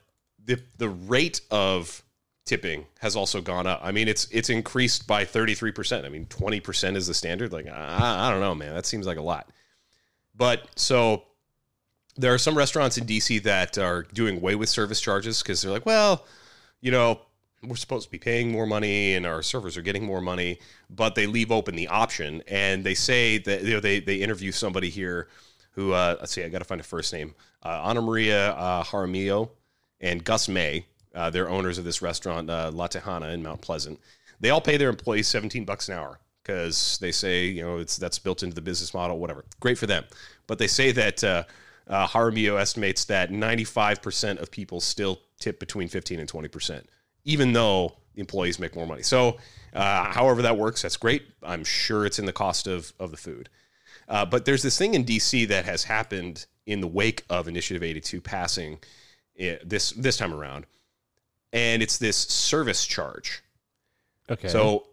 [0.51, 2.03] the the rate of
[2.45, 3.81] tipping has also gone up.
[3.83, 6.05] I mean, it's it's increased by 33%.
[6.05, 7.53] I mean, 20% is the standard.
[7.53, 8.75] Like, I, I don't know, man.
[8.75, 9.49] That seems like a lot.
[10.35, 11.25] But so
[12.17, 15.71] there are some restaurants in DC that are doing away with service charges because they're
[15.71, 16.27] like, well,
[16.81, 17.21] you know,
[17.63, 21.15] we're supposed to be paying more money and our servers are getting more money, but
[21.15, 24.91] they leave open the option and they say that you know they they interview somebody
[24.91, 25.29] here
[25.73, 28.83] who uh, let's see, I got to find a first name, uh, Ana Maria uh,
[28.83, 29.51] Jaramillo
[30.01, 33.99] and Gus May, uh, they're owners of this restaurant, uh, La Tejana in Mount Pleasant.
[34.41, 37.97] They all pay their employees 17 bucks an hour because they say, you know, it's
[37.97, 39.45] that's built into the business model, whatever.
[39.61, 40.05] Great for them.
[40.47, 41.45] But they say that uh,
[41.89, 46.85] uh, Jaramillo estimates that 95% of people still tip between 15 and 20%,
[47.25, 49.03] even though employees make more money.
[49.03, 49.39] So,
[49.73, 51.23] uh, however that works, that's great.
[51.43, 53.49] I'm sure it's in the cost of, of the food.
[54.09, 57.83] Uh, but there's this thing in DC that has happened in the wake of Initiative
[57.83, 58.79] 82 passing
[59.65, 60.67] this this time around,
[61.53, 63.43] and it's this service charge.
[64.31, 64.49] Okay.
[64.49, 64.87] So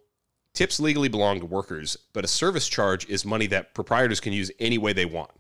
[0.54, 4.52] tips legally belong to workers, but a service charge is money that proprietors can use
[4.60, 5.32] any way they want.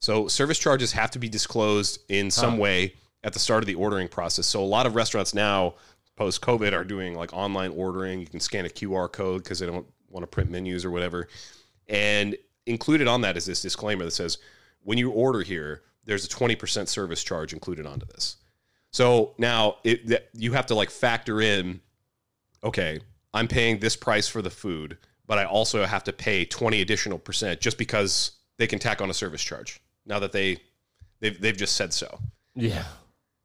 [0.00, 3.74] So service charges have to be disclosed in some way at the start of the
[3.74, 4.46] ordering process.
[4.46, 5.74] So a lot of restaurants now
[6.16, 8.20] post COVID are doing like online ordering.
[8.20, 11.28] You can scan a QR code because they don't want to print menus or whatever.
[11.88, 14.38] And included on that is this disclaimer that says
[14.82, 18.36] when you order here, there's a 20% service charge included onto this.
[18.90, 21.80] So now it, that you have to like factor in
[22.62, 23.00] okay,
[23.34, 24.96] I'm paying this price for the food,
[25.26, 29.10] but I also have to pay 20 additional percent just because they can tack on
[29.10, 30.58] a service charge now that they
[31.20, 32.18] they've, they've just said so.
[32.54, 32.84] Yeah.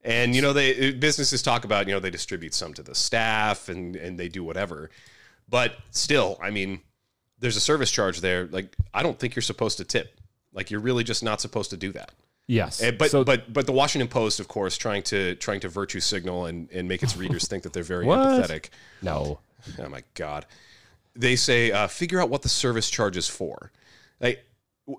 [0.04, 3.70] And you know, they businesses talk about you know they distribute some to the staff
[3.70, 4.90] and and they do whatever,
[5.50, 6.82] but still, I mean,
[7.40, 8.48] there's a service charge there.
[8.48, 10.22] Like I don't think you're supposed to tip.
[10.54, 12.12] Like you're really just not supposed to do that.
[12.52, 12.82] Yes.
[12.82, 16.00] And, but So- but but the Washington Post, of course, trying to trying to virtue
[16.00, 18.70] signal and and make its readers think that they're very empathetic.
[19.04, 19.40] no.
[19.78, 20.46] Oh my god!
[21.16, 23.72] They say uh, figure out what the service charge is for.
[24.20, 24.44] Like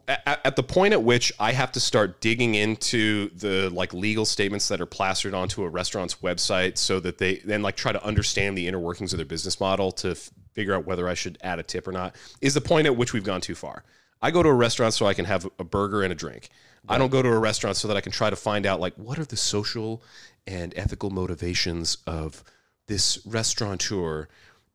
[0.07, 4.25] at, at the point at which I have to start digging into the like legal
[4.25, 8.05] statements that are plastered onto a restaurant's website, so that they then like try to
[8.05, 11.37] understand the inner workings of their business model to f- figure out whether I should
[11.43, 13.83] add a tip or not, is the point at which we've gone too far.
[14.23, 16.51] I go to a restaurant so I can have a burger and a drink.
[16.89, 18.95] I don't go to a restaurant so that I can try to find out like
[18.95, 20.03] what are the social
[20.47, 22.43] and ethical motivations of
[22.87, 24.29] this restaurateur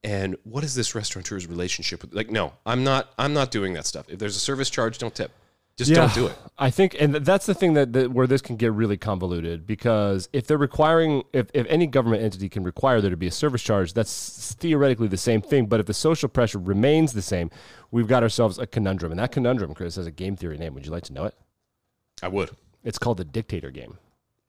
[0.04, 3.86] and what is this restaurateur's relationship with like no i'm not i'm not doing that
[3.86, 5.32] stuff if there's a service charge don't tip
[5.78, 8.56] just don't do it I think, and that's the thing that, that where this can
[8.56, 13.10] get really convoluted because if they're requiring, if, if any government entity can require there
[13.10, 15.66] to be a service charge, that's theoretically the same thing.
[15.66, 17.52] But if the social pressure remains the same,
[17.92, 19.12] we've got ourselves a conundrum.
[19.12, 20.74] And that conundrum, Chris, has a game theory name.
[20.76, 21.36] Would you like to know it?
[22.26, 22.50] I would
[22.84, 23.94] It's called the dictator game.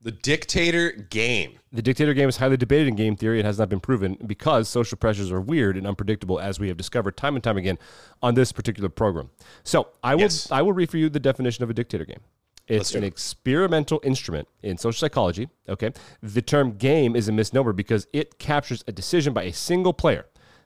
[0.02, 3.38] the dictator game The dictator game is highly debated in game theory.
[3.40, 6.76] It has not been proven because social pressures are weird and unpredictable, as we have
[6.78, 7.78] discovered time and time again
[8.22, 9.28] on this particular program.
[9.72, 10.50] So I will Yes.
[10.50, 12.22] I will read for you the definition of a dictator game.
[12.66, 13.08] It's an it.
[13.14, 15.48] experimental instrument in social psychology.
[15.68, 15.90] Okay,
[16.22, 20.24] the term game is a misnomer because it captures a decision by a single player.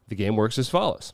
[0.09, 1.13] The game works as follows.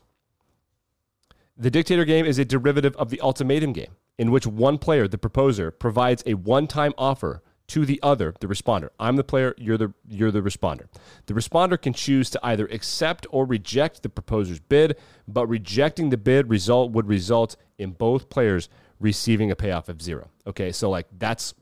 [1.57, 5.17] The dictator game is a derivative of the ultimatum game, in which one player, the
[5.17, 8.89] proposer, provides a one-time offer to the other, the responder.
[8.99, 10.87] I'm the player, you're the you're the responder.
[11.25, 14.95] The responder can choose to either accept or reject the proposer's bid,
[15.27, 20.29] but rejecting the bid result would result in both players receiving a payoff of zero.
[20.45, 21.53] Okay, so like that's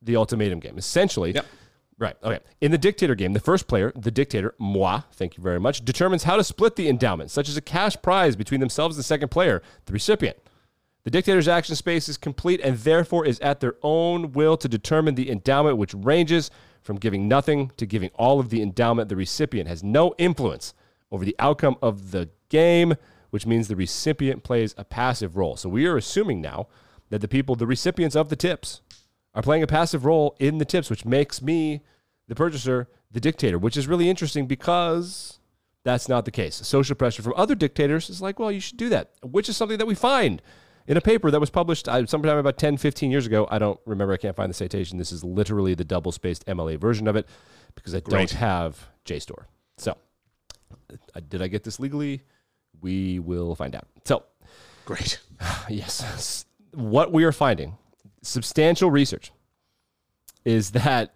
[0.00, 0.78] the ultimatum game.
[0.78, 1.46] Essentially, Yep.
[1.98, 2.16] Right.
[2.22, 2.40] Okay.
[2.60, 6.24] In the dictator game, the first player, the dictator, moi, thank you very much, determines
[6.24, 9.30] how to split the endowment, such as a cash prize between themselves and the second
[9.30, 10.36] player, the recipient.
[11.06, 15.14] The dictator's action space is complete and therefore is at their own will to determine
[15.14, 16.50] the endowment, which ranges
[16.82, 19.08] from giving nothing to giving all of the endowment.
[19.08, 20.74] The recipient has no influence
[21.12, 22.96] over the outcome of the game,
[23.30, 25.54] which means the recipient plays a passive role.
[25.54, 26.66] So we are assuming now
[27.10, 28.80] that the people, the recipients of the tips,
[29.32, 31.82] are playing a passive role in the tips, which makes me,
[32.26, 35.38] the purchaser, the dictator, which is really interesting because
[35.84, 36.56] that's not the case.
[36.66, 39.78] Social pressure from other dictators is like, well, you should do that, which is something
[39.78, 40.42] that we find
[40.86, 43.46] in a paper that was published uh, sometime about 10, 15 years ago.
[43.50, 44.12] I don't remember.
[44.12, 44.98] I can't find the citation.
[44.98, 47.26] This is literally the double spaced MLA version of it
[47.74, 48.28] because I Great.
[48.28, 49.44] don't have JSTOR.
[49.78, 49.96] So,
[50.90, 52.22] uh, did I get this legally?
[52.80, 53.86] We will find out.
[54.04, 54.24] So,
[54.84, 55.20] great
[55.68, 57.76] yes, what we are finding,
[58.22, 59.32] substantial research,
[60.44, 61.14] is that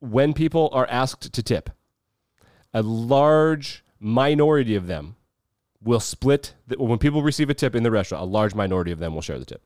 [0.00, 1.70] when people are asked to tip,
[2.72, 5.16] a large minority of them
[5.84, 6.54] will split.
[6.66, 9.22] The, when people receive a tip in the restaurant, a large minority of them will
[9.22, 9.62] share the tip.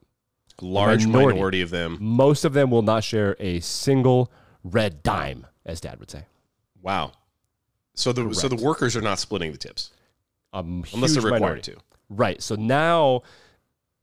[0.61, 1.35] a large Minority.
[1.37, 4.31] minority of them Most of them will not share a single
[4.65, 6.25] red dime, as Dad would say.
[6.83, 7.13] wow
[7.95, 9.91] so the so the workers are not splitting the tips
[10.53, 11.73] A unless they're required minority.
[11.73, 11.79] to
[12.11, 12.41] Right.
[12.43, 13.23] So now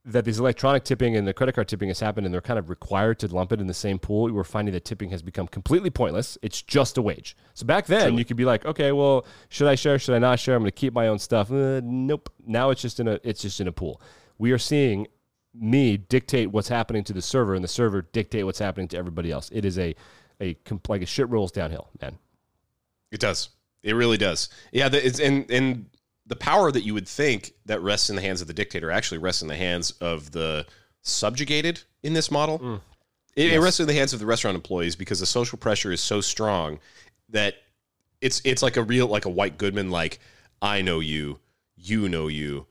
[0.06, 2.70] that these electronic tipping and the credit card tipping has happened and they're kind of
[2.70, 5.90] required to lump it in the same pool, we're finding that tipping has become completely
[5.90, 6.38] pointless.
[6.42, 7.36] It's just a wage.
[7.54, 8.18] So back then, Truly.
[8.18, 9.98] you could be like, okay, well, should I share?
[9.98, 10.54] Should I not share?
[10.54, 11.50] I'm going to keep my own stuff.
[11.50, 12.32] Uh, nope.
[12.46, 14.00] Now it's just in a it's just in a pool.
[14.38, 15.08] We are seeing
[15.52, 19.32] me dictate what's happening to the server and the server dictate what's happening to everybody
[19.32, 19.50] else.
[19.52, 19.96] It is a
[20.40, 20.56] a
[20.88, 22.16] like a shit rolls downhill, man.
[23.10, 23.48] It does.
[23.82, 24.50] It really does.
[24.70, 25.86] Yeah, it's and and
[26.26, 29.18] the power that you would think that rests in the hands of the dictator actually
[29.18, 30.66] rests in the hands of the
[31.02, 32.58] subjugated in this model.
[32.58, 32.80] Mm.
[33.36, 36.00] It, it rests in the hands of the restaurant employees because the social pressure is
[36.00, 36.78] so strong
[37.28, 37.54] that
[38.20, 40.18] it's it's like a real like a white Goodman like
[40.62, 41.38] I know you,
[41.76, 42.66] you know you,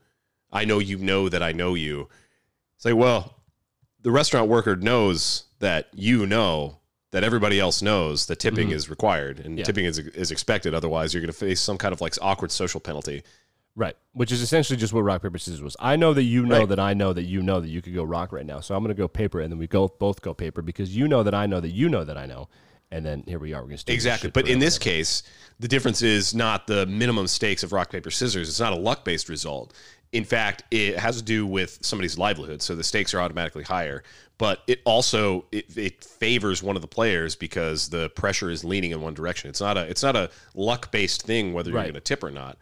[0.52, 2.08] I know you know that I know you.
[2.74, 3.36] It's like well,
[4.02, 6.78] the restaurant worker knows that you know
[7.12, 9.58] that everybody else knows that tipping is required and Mm-hmm.
[9.58, 9.64] Yeah.
[9.64, 10.74] tipping is, is expected.
[10.74, 13.22] Otherwise, you're going to face some kind of like awkward social penalty.
[13.76, 13.94] Right.
[14.14, 15.76] Which is essentially just what rock, paper, scissors was.
[15.78, 16.68] I know that you know Right.
[16.70, 18.60] that I know that you know that you could go rock right now.
[18.60, 21.06] So I'm going to go paper and then we go both go paper because you
[21.06, 22.48] know that I know that you know that I know.
[22.90, 23.60] And then here we are.
[23.60, 24.30] We're going to Exactly.
[24.30, 25.24] But in this case,
[25.60, 28.48] the difference is not the minimum stakes of rock, paper, scissors.
[28.48, 29.74] It's not a luck based result.
[30.12, 32.62] In fact, it has to do with somebody's livelihood.
[32.62, 34.04] So the stakes are automatically higher.
[34.38, 38.92] But it also it, it favors one of the players because the pressure is leaning
[38.92, 39.50] in one direction.
[39.50, 42.30] It's not a it's not a luck based thing whether you're going to tip or
[42.30, 42.56] not.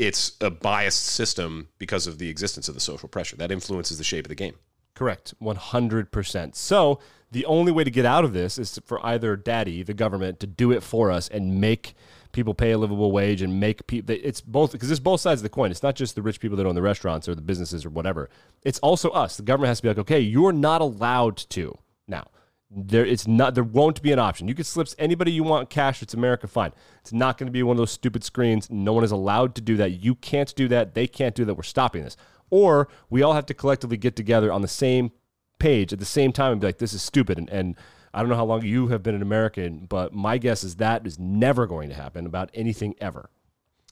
[0.00, 4.04] It's a biased system because of the existence of the social pressure that influences the
[4.04, 4.54] shape of the game.
[4.94, 5.34] Correct.
[5.42, 6.54] 100%.
[6.54, 10.40] So the only way to get out of this is for either daddy, the government,
[10.40, 11.94] to do it for us and make
[12.32, 15.42] people pay a livable wage and make people it's both because it's both sides of
[15.42, 17.84] the coin it's not just the rich people that own the restaurants or the businesses
[17.84, 18.30] or whatever
[18.62, 21.76] it's also us the government has to be like okay you're not allowed to
[22.06, 22.24] now
[22.70, 24.46] there it's not there won't be an option.
[24.46, 26.72] You can slip anybody you want cash it's america fine.
[27.00, 28.70] It's not going to be one of those stupid screens.
[28.70, 29.90] No one is allowed to do that.
[29.92, 30.94] You can't do that.
[30.94, 31.54] They can't do that.
[31.54, 32.16] We're stopping this.
[32.48, 35.12] Or we all have to collectively get together on the same
[35.58, 37.38] page at the same time and be like this is stupid.
[37.38, 37.76] And, and
[38.12, 41.06] i don't know how long you have been an american but my guess is that
[41.06, 43.30] is never going to happen about anything ever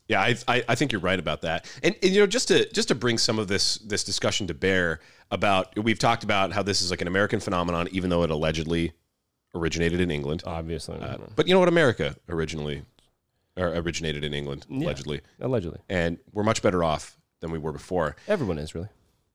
[0.08, 1.70] Yeah, I, I, I think you're right about that.
[1.82, 4.54] And, and you know, just to just to bring some of this this discussion to
[4.54, 5.00] bear
[5.30, 8.92] about we've talked about how this is like an American phenomenon, even though it allegedly
[9.54, 10.42] originated in England.
[10.46, 11.68] obviously Uh, but you know what?
[11.68, 12.82] America originally
[13.56, 18.16] or originated in England, allegedly, allegedly and we're much better off than we were before.
[18.28, 18.88] everyone is really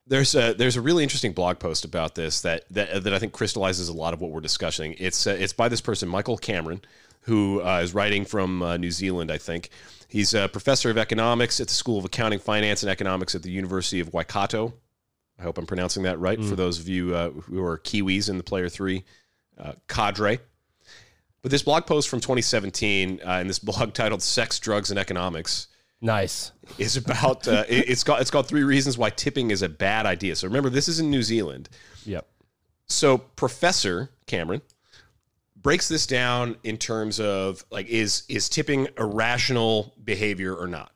[0.07, 3.33] There's a there's a really interesting blog post about this that that, that I think
[3.33, 4.95] crystallizes a lot of what we're discussing.
[4.97, 6.81] It's uh, it's by this person Michael Cameron,
[7.21, 9.31] who uh, is writing from uh, New Zealand.
[9.31, 9.69] I think
[10.13, 13.49] he's a professor of economics at the School of Accounting, Finance, and Economics at the
[13.49, 14.73] University of Waikato.
[15.39, 18.37] I hope I'm pronouncing that right for those of you uh, who are Kiwis in
[18.37, 19.03] the Player Three
[19.57, 20.39] uh, cadre.
[21.41, 25.67] But this blog post from 2017, uh, in this blog titled "Sex, Drugs, and Economics."
[25.99, 29.69] nice is about uh, it, it's called it's called three reasons why tipping is a
[29.69, 30.35] bad idea.
[30.35, 31.69] So remember, this is in New Zealand.
[32.05, 32.27] yep
[32.87, 34.61] So Professor Cameron
[35.63, 40.91] breaks this down in terms of like is is tipping irrational behavior or not?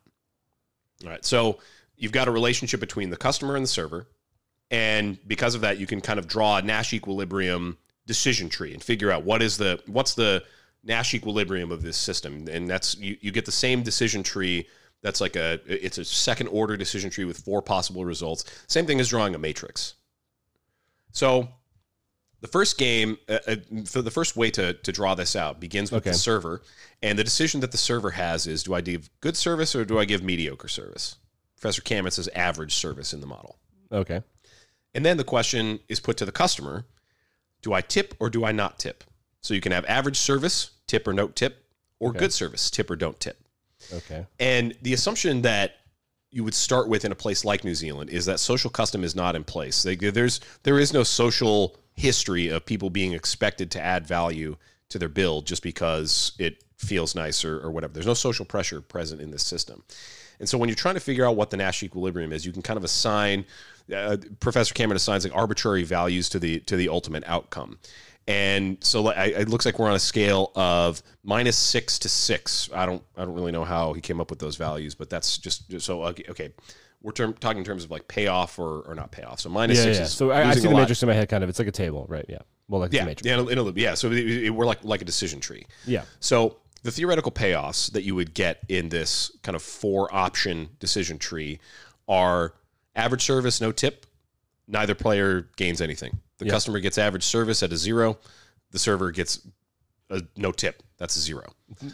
[1.04, 1.26] All right.
[1.26, 1.60] So
[1.96, 4.08] you've got a relationship between the customer and the server,
[4.70, 8.84] and because of that, you can kind of draw a Nash equilibrium decision tree and
[8.84, 10.44] figure out what is the what's the
[10.84, 14.68] Nash equilibrium of this system, and that's you, you get the same decision tree.
[15.02, 18.46] That's like a it's a second order decision tree with four possible results.
[18.68, 19.96] Same thing as drawing a matrix.
[21.12, 21.50] So
[22.42, 25.92] the first game, uh, uh, for the first way to, to draw this out begins
[25.92, 26.12] with Okay.
[26.12, 26.62] the server.
[27.02, 29.98] And the decision that the server has is do I give good service or do
[30.00, 31.16] I give mediocre service?
[31.60, 33.58] Professor Cameron says average service in the model.
[33.92, 34.22] okay
[34.94, 36.86] And then the question is put to the customer
[37.64, 39.04] do I tip or do I not tip?
[39.42, 41.66] So you can have average service, tip or no tip,
[42.00, 43.38] or good service, tip or don't tip.
[43.92, 45.78] okay And the assumption that
[46.30, 49.16] you would start with in a place like New Zealand is that social custom is
[49.16, 49.86] not in place.
[49.86, 54.56] Like, there's there is no social history of people being expected to add value
[54.90, 57.94] to their bill just because it feels nice or, whatever.
[57.94, 59.84] There's no social pressure present in this system.
[60.40, 62.62] And so when you're trying to figure out what the Nash equilibrium is, you can
[62.62, 63.46] kind of assign.
[63.94, 67.80] Uh, Professor Cameron assigns like arbitrary values to the to the ultimate outcome.
[68.28, 72.70] And so I- it looks like we're on a scale of minus six to six.
[72.72, 75.40] I don't I don't really know how he came up with those values, but that's
[75.40, 76.26] just, just so okay.
[76.30, 76.54] okay.
[77.02, 79.40] We're term, talking in terms of like payoff or, or not payoff.
[79.40, 80.04] So minus yeah, six yeah.
[80.06, 80.80] is so I, I see the lot.
[80.82, 83.06] matrix in my head kind of it's like a table right yeah well like Yeah,
[83.06, 83.94] matrix yeah, in a, in a- yeah.
[83.94, 85.66] So it, it- we're like like a decision tree.
[85.86, 90.70] yeah So the theoretical payoffs that you would get in this kind of four option
[90.80, 91.60] decision tree
[92.08, 92.54] are
[92.96, 94.06] average service, no tip.
[94.68, 96.20] Neither player gains anything.
[96.40, 96.52] The Yeah.
[96.52, 98.18] customer gets average service at a zero.
[98.72, 99.48] The server gets
[100.10, 100.84] a no tip.
[100.98, 101.54] That's a zero.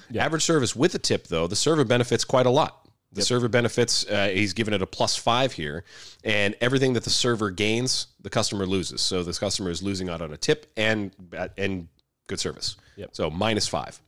[0.10, 0.26] Yeah.
[0.26, 2.83] Average service with a tip, though, the server benefits quite a lot.
[3.14, 5.84] The server benefits, uh, he's given it a plus five here.
[6.24, 9.02] And everything that the server gains, the customer loses.
[9.02, 11.12] So this customer is losing out on a tip and,
[11.58, 11.88] and
[12.28, 12.76] good service.
[12.96, 13.10] Yep.
[13.14, 14.00] So minus five.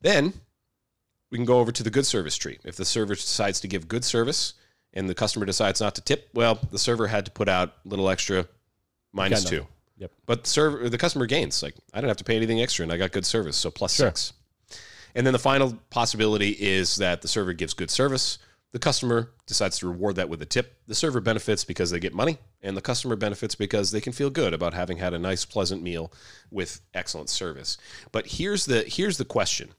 [0.00, 0.32] Then
[1.30, 2.58] we can go over to the good service tree.
[2.64, 4.54] If the server decides to give good service
[4.92, 7.88] and the customer decides not to tip, well, the server had to put out a
[7.88, 8.46] little extra
[9.44, 9.66] two.
[9.98, 10.12] Yep.
[10.26, 11.62] But the server, the customer gains.
[11.62, 13.94] Like I don't have to pay anything extra, and I got good service, so plus
[13.94, 14.08] Sure.
[14.08, 14.32] six.
[15.14, 18.38] And then the final possibility is that the server gives good service.
[18.72, 20.78] The customer decides to reward that with a tip.
[20.86, 24.30] The server benefits because they get money, and the customer benefits because they can feel
[24.30, 26.10] good about having had a nice, pleasant meal
[26.50, 27.76] with excellent service.
[28.12, 29.70] But here's the here's the question.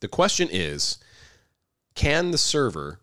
[0.00, 0.98] The question is,
[1.94, 3.00] can the server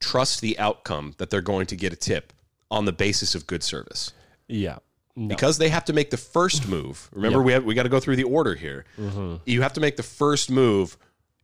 [0.00, 2.32] trust the outcome that they're going to get a tip
[2.70, 4.12] on the basis of good service?
[4.48, 4.78] yeah
[5.16, 5.28] no.
[5.28, 7.08] because they have to make the first move.
[7.12, 7.46] Remember, Yep.
[7.46, 8.84] we have we got to go through the order here.
[8.98, 9.36] Mm-hmm.
[9.46, 10.96] You have to make the first move,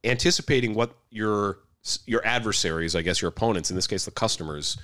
[0.05, 1.59] anticipating what your
[2.07, 4.77] your adversaries, I guess your opponents, in this case the customers,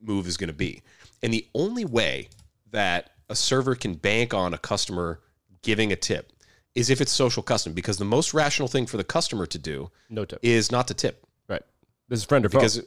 [0.00, 0.82] move is going to be.
[1.22, 2.28] And the only way
[2.72, 5.20] that a server can bank on a customer
[5.62, 6.32] giving a tip
[6.74, 9.90] is if it's social custom, because the most rational thing for the customer to do
[10.08, 10.38] No tip.
[10.42, 11.24] is not to tip.
[11.48, 11.62] Right.
[12.08, 12.58] This is friend or foe.
[12.58, 12.82] Because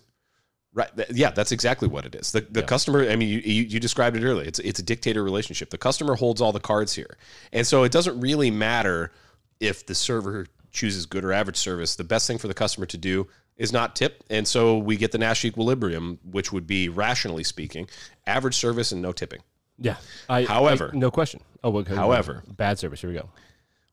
[0.73, 2.31] right, yeah, that's exactly what it is.
[2.31, 3.09] The the customer.
[3.09, 4.47] I mean, you, you described it earlier.
[4.47, 5.69] It's it's a dictator relationship.
[5.69, 7.17] The customer holds all the cards here,
[7.51, 9.11] and so it doesn't really matter
[9.59, 11.95] if the server chooses good or average service.
[11.95, 15.11] The best thing for the customer to do is not tip, and so we get
[15.11, 17.87] the Nash equilibrium, which would be rationally speaking,
[18.25, 19.41] average service and no tipping.
[19.77, 19.97] yeah.
[20.27, 21.39] I, However- I- no question.
[21.63, 21.95] Oh, okay.
[21.95, 23.01] However- bad service.
[23.01, 23.29] Here we go.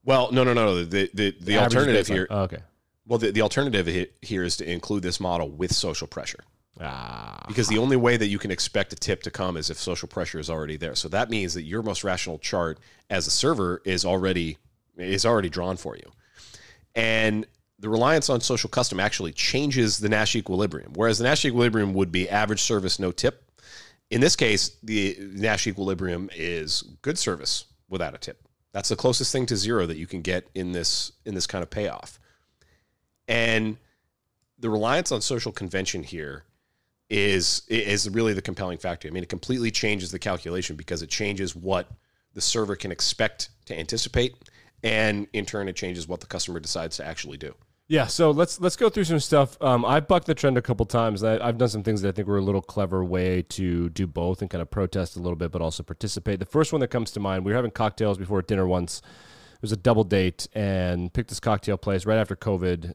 [0.02, 0.82] Well, no, no, no.
[0.84, 2.26] The the the Average alternative here.
[2.30, 2.62] Oh, okay.
[3.06, 6.42] Well, the, the alternative here is to include this model with social pressure.
[6.80, 7.44] Ah.
[7.46, 10.08] Because the only way that you can expect a tip to come is if social
[10.08, 10.94] pressure is already there.
[10.94, 12.78] So that means that your most rational chart
[13.10, 14.56] as a server is already
[14.96, 16.10] is already drawn for you.
[16.94, 17.46] And
[17.78, 20.92] the reliance on social custom actually changes the Nash equilibrium.
[20.94, 23.50] Whereas the Nash equilibrium would be average service, no tip.
[24.10, 28.42] In this case, the Nash equilibrium is good service without a tip.
[28.72, 31.62] That's the closest thing to zero that you can get in this in this kind
[31.62, 32.18] of payoff.
[33.28, 33.76] And
[34.58, 36.44] the reliance on social convention here
[37.10, 39.08] is is really the compelling factor.
[39.08, 41.90] I mean, it completely changes the calculation because it changes what
[42.34, 44.36] the server can expect to anticipate,
[44.82, 47.54] and in turn, it changes what the customer decides to actually do.
[47.88, 49.60] Yeah, so let's let's go through some stuff.
[49.60, 51.24] Um, I've bucked the trend a couple times.
[51.24, 54.06] I, I've done some things that I think were a little clever way to do
[54.06, 56.38] both and kind of protest a little bit, but also participate.
[56.38, 59.02] The first one that comes to mind, we were having cocktails before dinner once.
[59.54, 62.94] It was a double date, and picked this cocktail place right after COVID.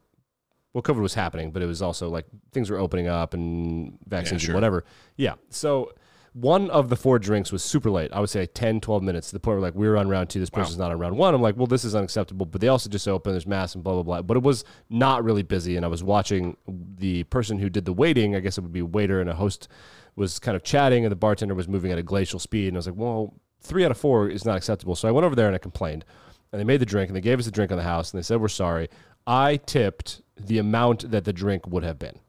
[0.76, 4.42] Well, COVID was happening, but it was also like things were opening up and vaccines
[4.42, 4.52] sure.
[4.52, 4.84] and whatever.
[5.16, 5.94] Yeah, so
[6.34, 8.12] one of the four drinks was super late.
[8.12, 10.30] I would say 10, 12 minutes to the point where like we were on round
[10.30, 10.42] two.
[10.42, 11.34] This person's not on round one.
[11.34, 12.46] I'm like, well, this is unacceptable.
[12.46, 13.36] But they also just opened.
[13.36, 14.22] There's mass and blah blah blah.
[14.22, 17.94] But it was not really busy, and I was watching the person who did the
[17.94, 18.36] waiting.
[18.36, 19.70] I guess it would be a waiter and a host
[20.18, 22.68] was kind of chatting, and the bartender was moving at a glacial speed.
[22.68, 24.96] And I was like, well, three out of four is not acceptable.
[24.96, 26.04] So I went over there and I complained,
[26.52, 28.18] and they made the drink and they gave us the drink on the house, and
[28.18, 28.90] they said we're sorry.
[29.26, 32.20] I tipped the amount that the drink would have been.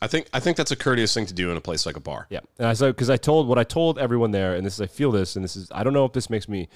[0.00, 2.00] I think I think that's a courteous thing to do in a place like a
[2.00, 2.26] bar.
[2.28, 4.80] Yeah, and I said because I told what I told everyone there, and this is
[4.80, 6.68] I feel this, and this is I don't know if this makes me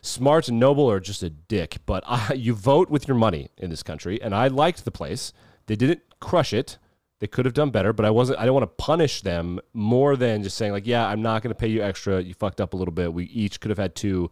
[0.00, 3.70] smart and noble or just a dick, but I, you vote with your money in
[3.70, 5.32] this country, and I liked the place.
[5.66, 6.78] They didn't crush it.
[7.20, 8.38] They could have done better, but I wasn't.
[8.38, 11.50] I don't want to punish them more than just saying like, yeah, I'm not going
[11.50, 12.20] to pay you extra.
[12.20, 13.12] You fucked up a little bit.
[13.12, 14.30] We each could have had two.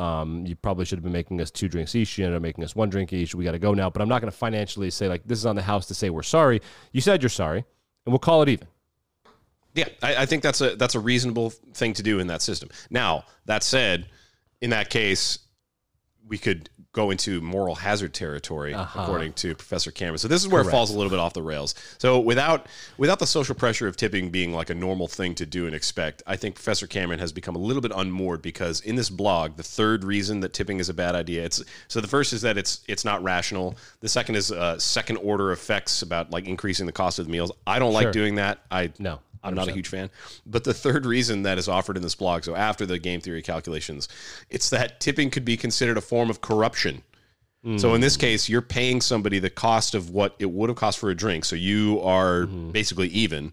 [0.00, 2.16] Um, you probably should have been making us two drinks each.
[2.16, 3.34] You ended up making us one drink each.
[3.34, 3.90] We got to go now.
[3.90, 6.08] But I'm not going to financially say like this is on the house to say
[6.08, 6.62] we're sorry.
[6.92, 8.66] You said you're sorry, and we'll call it even.
[9.74, 12.70] Yeah, I, I think that's a that's a reasonable thing to do in that system.
[12.88, 14.08] Now, that said,
[14.62, 15.38] in that case,
[16.26, 20.18] we could go into moral hazard territory, according to Professor Cameron.
[20.18, 21.74] So this is where it falls a little bit off the rails.
[21.98, 22.66] So without
[22.98, 26.22] without the social pressure of tipping being like a normal thing to do and expect,
[26.26, 29.62] I think Professor Cameron has become a little bit unmoored because in this blog, the
[29.62, 32.80] third reason that tipping is a bad idea, it's so the first is that it's
[32.88, 33.76] it's not rational.
[34.00, 37.52] The second is uh, second order effects about like increasing the cost of the meals.
[37.66, 38.02] I don't Sure.
[38.02, 38.60] like doing that.
[38.70, 40.10] I No, I'm not a huge fan.
[40.46, 43.42] But the third reason that is offered in this blog, so after the game theory
[43.42, 44.08] calculations,
[44.50, 47.02] it's that tipping could be considered a form of corruption.
[47.76, 50.98] So in this case, you're paying somebody the cost of what it would have cost
[50.98, 51.44] for a drink.
[51.44, 52.70] So you are mm-hmm.
[52.70, 53.52] basically even.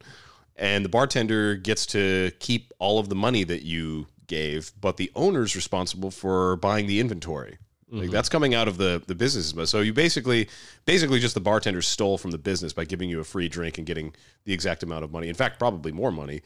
[0.55, 5.11] And the bartender gets to keep all of the money that you gave, but the
[5.13, 7.57] owner's responsible for buying the inventory.
[7.89, 9.53] Like that's coming out of the the business.
[9.53, 10.49] But so you basically
[10.85, 13.87] basically just the bartender stole from the business by giving you a free drink and
[13.87, 14.13] getting
[14.43, 15.29] the exact amount of money.
[15.29, 16.41] In fact, probably more money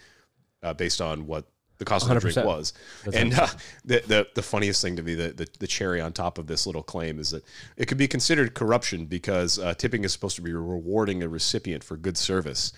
[0.62, 1.46] uh, based on what
[1.80, 2.46] the cost of the drink 100%.
[2.46, 2.74] was.
[3.12, 3.48] and uh,
[3.84, 6.68] the, the the funniest thing to me, the, the the cherry on top of this
[6.68, 7.44] little claim is that
[7.76, 11.84] it could be considered corruption because uh, tipping is supposed to be rewarding a recipient
[11.84, 12.72] for good service.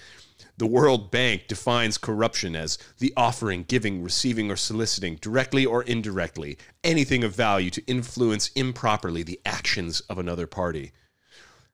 [0.58, 6.58] The World Bank defines corruption as the offering, giving, receiving, or soliciting, directly or indirectly,
[6.84, 10.92] anything of value to influence improperly the actions of another party.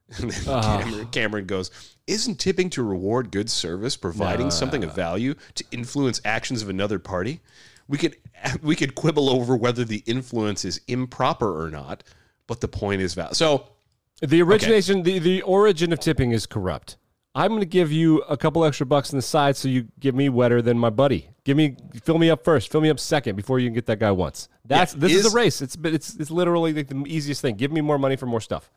[0.17, 0.81] And then ah.
[0.81, 1.69] Cameron, Cameron goes,
[2.07, 6.97] Isn't tipping to reward good service providing something of value to influence actions of another
[6.97, 7.41] party?
[7.87, 8.15] We could
[8.63, 12.03] we could quibble over whether the influence is improper or not,
[12.47, 13.35] but the point is valid.
[13.35, 13.67] So
[14.21, 16.97] The origination, the, the origin of tipping is corrupt.
[17.35, 20.15] I'm going to give you a couple extra bucks on the side so you give
[20.15, 21.29] me wetter than my buddy.
[21.43, 23.99] Give me, fill me up first, fill me up second before you can get that
[23.99, 24.49] guy once.
[24.65, 25.61] That's this is, is- a race.
[25.61, 27.55] It's but it's it's literally like the easiest thing.
[27.55, 28.69] Give me more money for more stuff.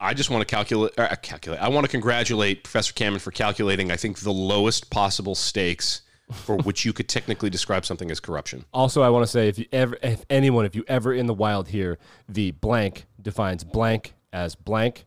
[0.00, 0.98] I just want to calculate.
[0.98, 1.60] Uh, calculate.
[1.60, 3.92] I want to congratulate Professor Cameron for calculating.
[3.92, 6.02] I think the lowest possible stakes
[6.32, 8.64] for which you could technically describe something as corruption.
[8.72, 11.34] Also, I want to say if you ever, if anyone, if you ever in the
[11.34, 11.98] wild hear
[12.28, 15.06] the blank defines blank as blank,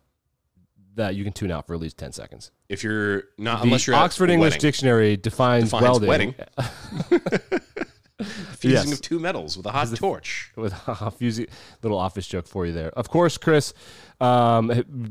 [0.95, 2.51] that you can tune out for at least 10 seconds.
[2.69, 4.61] If you're not, The unless you're Oxford English wedding.
[4.61, 6.35] Dictionary defines, Defines welding wedding.
[8.57, 8.93] fusing Yes.
[8.93, 10.51] of two metals with a hot torch.
[10.55, 11.49] with a fusy
[11.83, 12.89] little office joke for you there.
[12.91, 13.73] Of course, Chris,
[14.21, 14.67] um,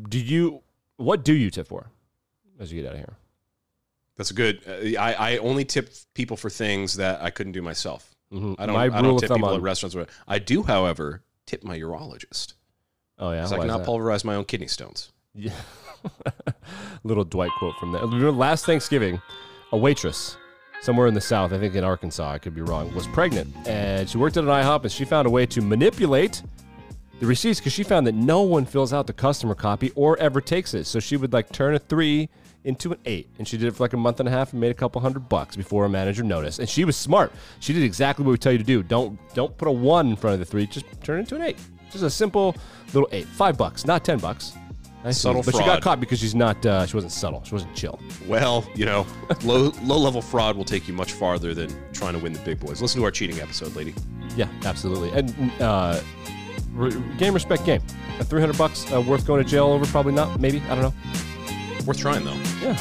[0.09, 0.63] do you
[0.97, 1.91] what do you tip for
[2.59, 3.17] as you get out of here?
[4.17, 4.61] That's good.
[4.67, 8.15] Uh, I, I only tip people for things that I couldn't do myself.
[8.33, 8.55] Mhm.
[8.59, 8.75] I don't.
[8.75, 9.95] My I don't tip people on- at restaurants.
[9.95, 12.55] Where, I do, however, tip my urologist.
[13.19, 15.13] Oh yeah, Because I cannot pulverize my own kidney stones.
[15.35, 15.53] Yeah.
[17.05, 18.03] Little Dwight quote from there.
[18.31, 19.21] Last Thanksgiving,
[19.73, 20.37] a waitress
[20.83, 23.55] somewhere in the South, I think in Arkansas, I could be wrong, was pregnant.
[23.67, 26.43] And she worked at an IHOP and she found a way to manipulate
[27.21, 30.41] the receipts because she found that no one fills out the customer copy or ever
[30.41, 30.85] takes it.
[30.85, 32.29] So she would like turn a three
[32.65, 33.29] into an eight.
[33.39, 35.01] And she did it for like a month and a half and made a couple
[35.01, 36.59] hundred bucks before a manager noticed.
[36.59, 37.33] And she was smart.
[37.61, 38.83] She did exactly what we tell you to do.
[38.83, 41.43] Don't don't put a one in front of the three, just turn it into an
[41.43, 41.57] eight.
[41.91, 42.57] Just a simple
[42.93, 43.27] little eight.
[43.27, 44.55] Five bucks, not ten bucks.
[45.05, 46.65] Nice Subtle but she got caught because she's not.
[46.65, 47.43] Uh, she wasn't subtle.
[47.45, 48.01] She wasn't chill.
[48.27, 49.07] Well, you know,
[49.45, 52.59] low low level fraud will take you much farther than trying to win the big
[52.59, 52.81] boys.
[52.81, 53.95] Listen to our cheating episode, lady.
[54.35, 55.11] Yeah, absolutely.
[55.11, 56.01] And uh,
[56.73, 57.83] re- game respect game.
[58.19, 59.85] A three hundred bucks uh, worth going to jail over?
[59.87, 60.41] Probably not.
[60.41, 60.95] Maybe I don't know.
[61.85, 62.41] Worth trying though.
[62.63, 62.79] Yeah.